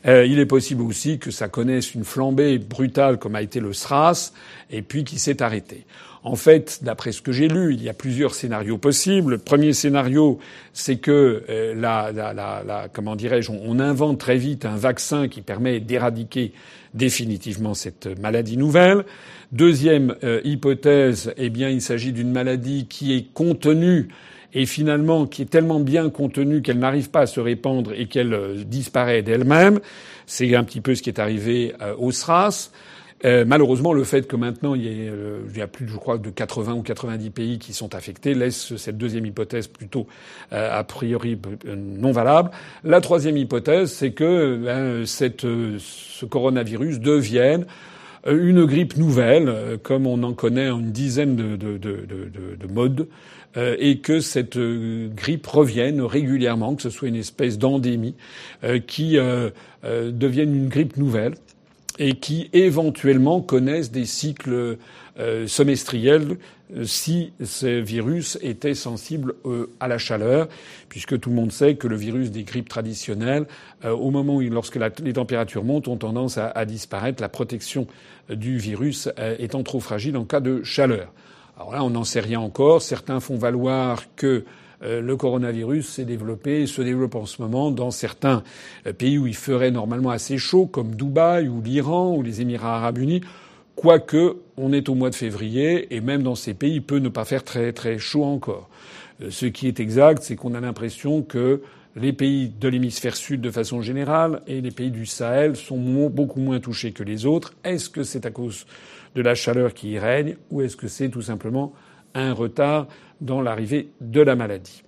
Euh, 0.05 0.27
il 0.27 0.37
est 0.37 0.45
possible 0.45 0.83
aussi 0.83 1.17
que 1.17 1.31
ça 1.31 1.47
connaisse 1.47 1.95
une 1.95 2.03
flambée 2.03 2.59
brutale, 2.59 3.17
comme 3.17 3.33
a 3.33 3.41
été 3.41 3.59
le 3.59 3.73
SRAS, 3.73 4.33
et 4.69 4.83
puis 4.83 5.03
qui 5.03 5.17
s'est 5.17 5.41
arrêté. 5.41 5.87
En 6.27 6.35
fait, 6.35 6.79
d'après 6.81 7.13
ce 7.13 7.21
que 7.21 7.31
j'ai 7.31 7.47
lu, 7.47 7.73
il 7.73 7.81
y 7.81 7.87
a 7.87 7.93
plusieurs 7.93 8.35
scénarios 8.35 8.77
possibles. 8.77 9.31
Le 9.31 9.37
premier 9.37 9.71
scénario, 9.71 10.39
c'est 10.73 10.97
que 10.97 11.45
euh, 11.47 11.73
la, 11.73 12.89
comment 12.91 13.15
dirais-je, 13.15 13.49
on, 13.49 13.79
invente 13.79 14.19
très 14.19 14.35
vite 14.35 14.65
un 14.65 14.75
vaccin 14.75 15.29
qui 15.29 15.41
permet 15.41 15.79
d'éradiquer 15.79 16.51
définitivement 16.93 17.73
cette 17.73 18.07
maladie 18.19 18.57
nouvelle. 18.57 19.05
Deuxième 19.53 20.15
euh, 20.25 20.41
hypothèse, 20.43 21.33
eh 21.37 21.49
bien, 21.49 21.69
il 21.69 21.81
s'agit 21.81 22.11
d'une 22.11 22.33
maladie 22.33 22.87
qui 22.89 23.15
est 23.15 23.31
contenue 23.33 24.09
et 24.53 24.65
finalement 24.65 25.27
qui 25.27 25.43
est 25.43 25.49
tellement 25.49 25.79
bien 25.79 26.09
contenue 26.09 26.61
qu'elle 26.61 26.79
n'arrive 26.79 27.09
pas 27.09 27.21
à 27.21 27.27
se 27.27 27.39
répandre 27.39 27.93
et 27.93 28.07
qu'elle 28.07 28.33
euh, 28.33 28.63
disparaît 28.65 29.21
d'elle-même. 29.21 29.79
C'est 30.25 30.53
un 30.55 30.65
petit 30.65 30.81
peu 30.81 30.93
ce 30.93 31.01
qui 31.01 31.09
est 31.09 31.19
arrivé 31.19 31.73
au 31.97 32.11
SRAS. 32.11 32.69
Euh, 33.25 33.45
malheureusement, 33.47 33.93
le 33.93 34.03
fait 34.03 34.27
que 34.27 34.35
maintenant 34.35 34.75
il 34.75 34.83
y, 34.83 34.87
ait, 34.87 35.09
euh, 35.09 35.41
il 35.49 35.57
y, 35.57 35.61
a 35.61 35.67
plus, 35.67 35.87
je 35.87 35.95
crois, 35.95 36.17
de 36.17 36.29
80 36.29 36.73
ou 36.73 36.81
90 36.83 37.29
pays 37.31 37.59
qui 37.59 37.73
sont 37.73 37.95
affectés 37.95 38.35
laisse 38.35 38.75
cette 38.75 38.97
deuxième 38.97 39.25
hypothèse 39.25 39.67
plutôt 39.67 40.07
euh, 40.53 40.79
a 40.79 40.83
priori 40.83 41.39
non 41.65 42.11
valable. 42.11 42.51
La 42.83 43.01
troisième 43.01 43.37
hypothèse, 43.37 43.91
c'est 43.91 44.11
que 44.11 44.57
ben, 44.57 45.05
ce 45.05 46.25
coronavirus 46.25 46.99
devienne 46.99 47.65
une 48.27 48.65
grippe 48.65 48.97
nouvelle, 48.97 49.79
comme 49.83 50.05
on 50.05 50.21
en 50.23 50.33
connaît 50.33 50.67
une 50.67 50.91
dizaine 50.91 51.35
de 51.35 52.73
modes, 52.73 53.07
et 53.55 53.99
que 53.99 54.19
cette 54.19 54.59
grippe 54.59 55.47
revienne 55.47 56.01
régulièrement, 56.01 56.75
que 56.75 56.81
ce 56.81 56.89
soit 56.89 57.07
une 57.07 57.15
espèce 57.15 57.57
d'endémie 57.57 58.15
qui 58.85 59.17
devienne 59.83 60.55
une 60.55 60.67
grippe 60.67 60.97
nouvelle 60.97 61.35
et 61.99 62.13
qui 62.13 62.49
éventuellement 62.53 63.41
connaissent 63.41 63.91
des 63.91 64.05
cycles 64.05 64.77
euh, 65.19 65.47
semestriels 65.47 66.37
euh, 66.75 66.83
si 66.83 67.33
ce 67.43 67.79
virus 67.79 68.37
était 68.41 68.73
sensible 68.73 69.33
euh, 69.45 69.71
à 69.79 69.87
la 69.87 69.97
chaleur, 69.97 70.47
puisque 70.89 71.19
tout 71.19 71.29
le 71.29 71.35
monde 71.35 71.51
sait 71.51 71.75
que 71.75 71.87
le 71.87 71.95
virus 71.95 72.29
des 72.29 72.43
grippes 72.43 72.69
traditionnelles, 72.69 73.45
au 73.83 74.11
moment 74.11 74.35
où, 74.35 74.41
lorsque 74.41 74.77
les 75.03 75.13
températures 75.13 75.63
montent, 75.63 75.87
ont 75.87 75.97
tendance 75.97 76.37
à, 76.37 76.47
à 76.49 76.65
disparaître, 76.65 77.21
la 77.21 77.29
protection 77.29 77.87
du 78.29 78.57
virus 78.57 79.09
étant 79.39 79.63
trop 79.63 79.79
fragile 79.79 80.17
en 80.17 80.25
cas 80.25 80.39
de 80.39 80.63
chaleur. 80.63 81.13
Alors 81.57 81.73
là, 81.73 81.83
on 81.83 81.89
n'en 81.89 82.03
sait 82.03 82.19
rien 82.19 82.39
encore. 82.39 82.81
Certains 82.81 83.19
font 83.19 83.37
valoir 83.37 84.03
que 84.15 84.45
le 84.81 85.15
coronavirus 85.15 85.87
s'est 85.87 86.05
développé, 86.05 86.67
se 86.67 86.81
développe 86.81 87.15
en 87.15 87.25
ce 87.25 87.41
moment 87.41 87.71
dans 87.71 87.91
certains 87.91 88.43
euh, 88.85 88.93
pays 88.93 89.17
où 89.17 89.27
il 89.27 89.35
ferait 89.35 89.71
normalement 89.71 90.11
assez 90.11 90.37
chaud, 90.37 90.67
comme 90.67 90.95
Dubaï 90.95 91.47
ou 91.47 91.61
l'Iran 91.61 92.15
ou 92.15 92.21
les 92.21 92.41
Émirats 92.41 92.75
arabes 92.75 92.99
unis. 92.99 93.21
Quoique, 93.75 94.37
on 94.55 94.73
est 94.73 94.89
au 94.89 94.95
mois 94.95 95.09
de 95.09 95.15
février 95.15 95.95
et 95.95 96.01
même 96.01 96.23
dans 96.23 96.35
ces 96.35 96.53
pays, 96.53 96.75
il 96.75 96.83
peut 96.83 96.99
ne 96.99 97.09
pas 97.09 97.25
faire 97.25 97.43
très 97.43 97.73
très 97.73 97.97
chaud 97.97 98.23
encore. 98.23 98.69
Euh, 99.21 99.31
ce 99.31 99.45
qui 99.45 99.67
est 99.67 99.79
exact, 99.79 100.23
c'est 100.23 100.35
qu'on 100.35 100.53
a 100.53 100.59
l'impression 100.59 101.23
que 101.23 101.61
les 101.95 102.13
pays 102.13 102.49
de 102.49 102.67
l'hémisphère 102.67 103.15
sud 103.15 103.41
de 103.41 103.49
façon 103.49 103.81
générale 103.81 104.41
et 104.45 104.61
les 104.61 104.69
pays 104.69 104.91
du 104.91 105.07
Sahel 105.07 105.55
sont 105.55 105.77
beaucoup 106.09 106.39
moins 106.39 106.59
touchés 106.59 106.91
que 106.91 107.01
les 107.01 107.25
autres. 107.25 107.55
Est-ce 107.63 107.89
que 107.89 108.03
c'est 108.03 108.27
à 108.27 108.31
cause 108.31 108.67
de 109.15 109.21
la 109.23 109.33
chaleur 109.33 109.73
qui 109.73 109.91
y 109.91 109.99
règne 109.99 110.37
ou 110.51 110.61
est-ce 110.61 110.77
que 110.77 110.87
c'est 110.87 111.09
tout 111.09 111.23
simplement 111.23 111.73
un 112.13 112.33
retard 112.33 112.87
dans 113.21 113.41
l'arrivée 113.41 113.89
de 114.01 114.21
la 114.21 114.35
maladie. 114.35 114.83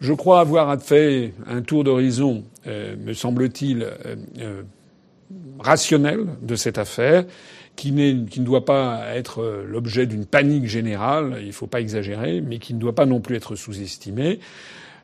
Je 0.00 0.12
crois 0.12 0.40
avoir 0.40 0.80
fait 0.80 1.34
un 1.46 1.60
tour 1.62 1.82
d'horizon, 1.82 2.44
euh, 2.66 2.94
me 2.96 3.12
semble-t-il, 3.14 3.82
euh, 3.82 4.16
euh, 4.40 4.62
rationnel 5.58 6.26
de 6.40 6.54
cette 6.54 6.78
affaire, 6.78 7.24
qui, 7.74 7.92
qui, 8.30 8.40
ne 8.40 8.44
doit 8.44 8.64
pas 8.64 9.02
être 9.14 9.64
l'objet 9.66 10.06
d'une 10.06 10.24
panique 10.24 10.66
générale, 10.66 11.38
il 11.40 11.48
ne 11.48 11.52
faut 11.52 11.66
pas 11.66 11.80
exagérer, 11.80 12.40
mais 12.40 12.58
qui 12.58 12.74
ne 12.74 12.78
doit 12.78 12.94
pas 12.94 13.06
non 13.06 13.20
plus 13.20 13.36
être 13.36 13.54
sous-estimé. 13.54 14.40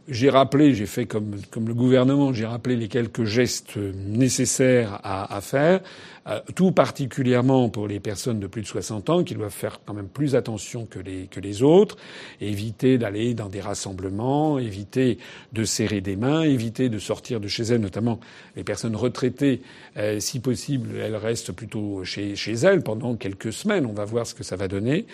J'ai 0.06 0.28
rappelé, 0.28 0.74
j'ai 0.74 0.84
fait 0.84 1.06
comme, 1.06 1.36
comme 1.50 1.66
le 1.66 1.72
gouvernement, 1.72 2.34
j'ai 2.34 2.44
rappelé 2.44 2.76
les 2.76 2.88
quelques 2.88 3.24
gestes 3.24 3.76
nécessaires 3.76 5.00
à, 5.02 5.34
à 5.34 5.40
faire, 5.40 5.80
euh, 6.26 6.40
tout 6.54 6.72
particulièrement 6.72 7.68
pour 7.68 7.86
les 7.86 8.00
personnes 8.00 8.40
de 8.40 8.46
plus 8.46 8.62
de 8.62 8.66
60 8.66 9.10
ans 9.10 9.24
qui 9.24 9.34
doivent 9.34 9.50
faire 9.52 9.80
quand 9.84 9.92
même 9.92 10.08
plus 10.08 10.34
attention 10.34 10.86
que 10.86 10.98
les, 10.98 11.26
que 11.26 11.38
les 11.38 11.62
autres, 11.62 11.96
éviter 12.40 12.96
d'aller 12.96 13.34
dans 13.34 13.50
des 13.50 13.60
rassemblements, 13.60 14.58
éviter 14.58 15.18
de 15.52 15.64
serrer 15.64 16.00
des 16.00 16.16
mains, 16.16 16.42
éviter 16.42 16.88
de 16.88 16.98
sortir 16.98 17.40
de 17.40 17.48
chez 17.48 17.64
elles, 17.64 17.80
notamment 17.80 18.20
les 18.56 18.64
personnes 18.64 18.96
retraitées, 18.96 19.60
euh, 19.98 20.18
si 20.18 20.40
possible, 20.40 20.96
elles 20.98 21.16
restent 21.16 21.52
plutôt 21.52 22.04
chez, 22.04 22.36
chez 22.36 22.52
elles 22.54 22.82
pendant 22.82 23.16
quelques 23.16 23.52
semaines. 23.52 23.84
On 23.84 23.92
va 23.92 24.06
voir 24.06 24.26
ce 24.26 24.34
que 24.34 24.44
ça 24.44 24.56
va 24.56 24.66
donner. 24.66 25.04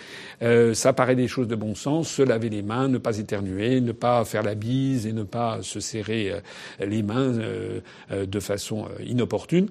Euh, 0.41 0.73
ça 0.73 0.93
paraît 0.93 1.15
des 1.15 1.27
choses 1.27 1.47
de 1.47 1.55
bon 1.55 1.75
sens, 1.75 2.09
se 2.09 2.21
laver 2.21 2.49
les 2.49 2.61
mains, 2.61 2.87
ne 2.87 2.97
pas 2.97 3.17
éternuer, 3.17 3.81
ne 3.81 3.91
pas 3.91 4.23
faire 4.23 4.43
la 4.43 4.55
et 4.81 5.13
ne 5.13 5.23
pas 5.23 5.61
se 5.61 5.79
serrer 5.79 6.31
euh, 6.31 6.39
les 6.85 7.03
mains 7.03 7.37
euh, 7.39 7.81
euh, 8.11 8.25
de 8.25 8.39
façon 8.39 8.87
inopportune. 9.05 9.69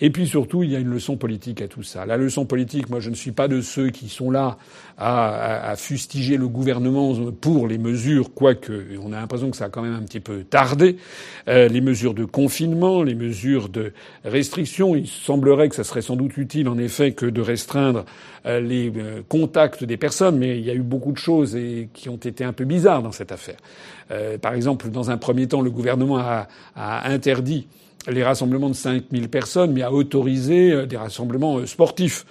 Et 0.00 0.10
puis 0.10 0.26
surtout, 0.26 0.62
il 0.62 0.70
y 0.70 0.76
a 0.76 0.78
une 0.78 0.90
leçon 0.90 1.16
politique 1.16 1.62
à 1.62 1.68
tout 1.68 1.82
ça. 1.82 2.04
La 2.06 2.16
leçon 2.16 2.46
politique, 2.46 2.90
moi, 2.90 3.00
je 3.00 3.10
ne 3.10 3.14
suis 3.14 3.32
pas 3.32 3.48
de 3.48 3.60
ceux 3.60 3.90
qui 3.90 4.08
sont 4.08 4.30
là 4.30 4.58
à, 4.98 5.74
fustiger 5.76 6.36
le 6.36 6.48
gouvernement 6.48 7.14
pour 7.40 7.66
les 7.66 7.78
mesures, 7.78 8.32
quoique 8.32 8.72
on 9.02 9.12
a 9.12 9.20
l'impression 9.20 9.50
que 9.50 9.56
ça 9.56 9.66
a 9.66 9.68
quand 9.68 9.82
même 9.82 9.94
un 9.94 10.02
petit 10.02 10.20
peu 10.20 10.44
tardé. 10.44 10.96
Euh, 11.48 11.68
les 11.68 11.80
mesures 11.80 12.14
de 12.14 12.24
confinement, 12.24 13.02
les 13.02 13.14
mesures 13.14 13.68
de 13.68 13.92
restriction. 14.24 14.96
Il 14.96 15.08
semblerait 15.08 15.68
que 15.68 15.74
ça 15.74 15.84
serait 15.84 16.02
sans 16.02 16.16
doute 16.16 16.36
utile, 16.36 16.68
en 16.68 16.78
effet, 16.78 17.12
que 17.12 17.26
de 17.26 17.40
restreindre 17.40 18.04
euh, 18.46 18.60
les 18.60 18.92
euh, 18.96 19.22
contacts 19.28 19.84
des 19.84 19.96
personnes, 19.96 20.38
mais 20.38 20.58
il 20.58 20.64
y 20.64 20.70
a 20.70 20.74
eu 20.74 20.82
beaucoup 20.82 21.12
de 21.12 21.18
choses 21.18 21.56
qui 21.92 22.08
ont 22.08 22.16
été 22.16 22.44
un 22.44 22.52
peu 22.52 22.64
bizarres 22.64 23.02
dans 23.02 23.12
cette 23.12 23.32
affaire. 23.32 23.56
Par 24.42 24.52
exemple, 24.52 24.90
dans 24.90 25.10
un 25.10 25.16
premier 25.16 25.48
temps, 25.48 25.62
le 25.62 25.70
gouvernement 25.70 26.18
a, 26.18 26.46
a 26.76 27.10
interdit 27.10 27.66
les 28.08 28.22
rassemblements 28.22 28.68
de 28.68 28.74
5000 28.74 29.28
personnes, 29.28 29.72
mais 29.72 29.82
à 29.82 29.92
autoriser 29.92 30.72
euh, 30.72 30.86
des 30.86 30.96
rassemblements 30.96 31.58
euh, 31.58 31.66
sportifs. 31.66 32.24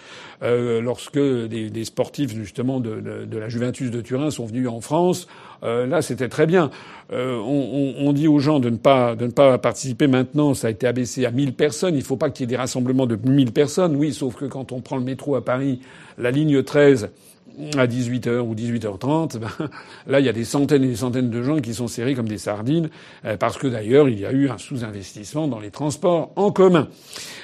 Euh, 0.43 0.81
lorsque 0.81 1.17
des, 1.17 1.69
des, 1.69 1.85
sportifs 1.85 2.35
justement 2.35 2.81
de, 2.81 2.99
de, 2.99 3.23
de, 3.23 3.37
la 3.37 3.47
Juventus 3.47 3.91
de 3.91 4.01
Turin 4.01 4.29
sont 4.29 4.45
venus 4.45 4.67
en 4.67 4.81
France, 4.81 5.27
euh, 5.63 5.85
là 5.85 6.01
c'était 6.01 6.27
très 6.27 6.45
bien. 6.45 6.69
Euh, 7.13 7.37
on, 7.37 7.93
on, 7.97 8.11
dit 8.11 8.27
aux 8.27 8.39
gens 8.39 8.59
de 8.59 8.69
ne 8.69 8.75
pas 8.75 9.15
de 9.15 9.25
ne 9.25 9.31
pas 9.31 9.57
participer 9.57 10.07
maintenant. 10.07 10.53
Ça 10.53 10.67
a 10.67 10.69
été 10.69 10.85
abaissé 10.85 11.25
à 11.25 11.31
1000 11.31 11.53
personnes. 11.53 11.95
Il 11.95 11.99
ne 11.99 12.03
faut 12.03 12.17
pas 12.17 12.29
qu'il 12.29 12.43
y 12.43 12.45
ait 12.45 12.47
des 12.47 12.57
rassemblements 12.57 13.05
de 13.05 13.15
1000 13.15 13.53
personnes. 13.53 13.95
Oui, 13.95 14.11
sauf 14.11 14.35
que 14.35 14.43
quand 14.43 14.73
on 14.73 14.81
prend 14.81 14.97
le 14.97 15.03
métro 15.03 15.35
à 15.35 15.45
Paris, 15.45 15.79
la 16.17 16.31
ligne 16.31 16.61
13 16.61 17.09
à 17.77 17.87
18h 17.87 18.39
ou 18.39 18.55
18h30, 18.55 19.37
ben, 19.39 19.49
là, 20.07 20.19
il 20.19 20.25
y 20.25 20.29
a 20.29 20.33
des 20.33 20.45
centaines 20.45 20.83
et 20.83 20.87
des 20.87 20.95
centaines 20.95 21.29
de 21.29 21.43
gens 21.43 21.59
qui 21.59 21.73
sont 21.73 21.87
serrés 21.87 22.15
comme 22.15 22.27
des 22.27 22.37
sardines, 22.37 22.89
euh, 23.25 23.37
parce 23.37 23.57
que 23.57 23.67
d'ailleurs, 23.67 24.09
il 24.09 24.19
y 24.19 24.25
a 24.25 24.31
eu 24.31 24.49
un 24.49 24.57
sous-investissement 24.57 25.47
dans 25.47 25.59
les 25.59 25.71
transports 25.71 26.31
en 26.35 26.51
commun. 26.51 26.87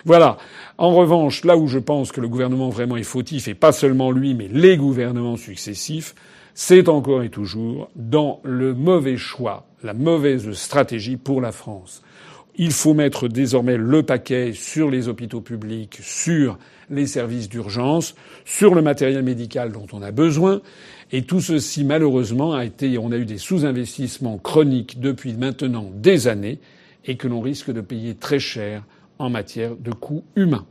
Voilà. 0.05 0.37
En 0.77 0.93
revanche, 0.93 1.43
là 1.45 1.57
où 1.57 1.67
je 1.67 1.79
pense 1.79 2.11
que 2.11 2.21
le 2.21 2.27
gouvernement 2.27 2.69
vraiment 2.69 2.97
est 2.97 3.03
fautif, 3.03 3.47
et 3.47 3.53
pas 3.53 3.71
seulement 3.71 4.11
lui, 4.11 4.33
mais 4.33 4.47
les 4.51 4.77
gouvernements 4.77 5.37
successifs, 5.37 6.15
c'est 6.53 6.89
encore 6.89 7.23
et 7.23 7.29
toujours 7.29 7.89
dans 7.95 8.41
le 8.43 8.73
mauvais 8.73 9.17
choix, 9.17 9.65
la 9.83 9.93
mauvaise 9.93 10.51
stratégie 10.53 11.17
pour 11.17 11.41
la 11.41 11.51
France. 11.51 12.01
Il 12.61 12.73
faut 12.73 12.93
mettre 12.93 13.29
désormais 13.29 13.77
le 13.77 14.03
paquet 14.03 14.51
sur 14.53 14.91
les 14.91 15.07
hôpitaux 15.07 15.39
publics, 15.39 15.97
sur 16.01 16.59
les 16.89 17.07
services 17.07 17.47
d'urgence, 17.47 18.15
sur 18.43 18.75
le 18.75 18.81
matériel 18.81 19.23
médical 19.23 19.71
dont 19.71 19.87
on 19.93 20.01
a 20.01 20.11
besoin. 20.11 20.61
Et 21.13 21.21
tout 21.21 21.39
ceci, 21.39 21.85
malheureusement, 21.85 22.53
a 22.53 22.65
été, 22.65 22.97
on 22.97 23.13
a 23.13 23.17
eu 23.17 23.23
des 23.23 23.37
sous-investissements 23.37 24.37
chroniques 24.37 24.99
depuis 24.99 25.33
maintenant 25.33 25.89
des 25.95 26.27
années. 26.27 26.59
et 27.05 27.15
que 27.15 27.29
l'on 27.29 27.39
risque 27.39 27.71
de 27.71 27.79
payer 27.79 28.13
très 28.13 28.39
cher 28.39 28.83
en 29.19 29.29
matière 29.29 29.77
de 29.77 29.91
coûts 29.91 30.25
humains. 30.35 30.67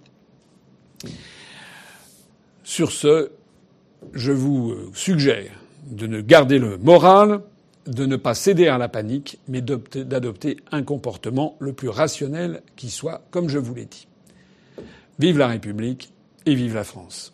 Sur 2.62 2.92
ce, 2.92 3.30
je 4.12 4.30
vous 4.30 4.74
suggère 4.92 5.50
de 5.90 6.06
ne 6.06 6.20
garder 6.20 6.58
le 6.58 6.76
moral, 6.76 7.40
de 7.88 8.06
ne 8.06 8.16
pas 8.16 8.34
céder 8.34 8.68
à 8.68 8.78
la 8.78 8.88
panique, 8.88 9.38
mais 9.48 9.62
d'adopter 9.62 10.58
un 10.70 10.82
comportement 10.82 11.56
le 11.58 11.72
plus 11.72 11.88
rationnel 11.88 12.62
qui 12.76 12.90
soit, 12.90 13.22
comme 13.30 13.48
je 13.48 13.58
vous 13.58 13.74
l'ai 13.74 13.86
dit. 13.86 14.06
Vive 15.18 15.38
la 15.38 15.48
République 15.48 16.12
et 16.46 16.54
vive 16.54 16.74
la 16.74 16.84
France. 16.84 17.32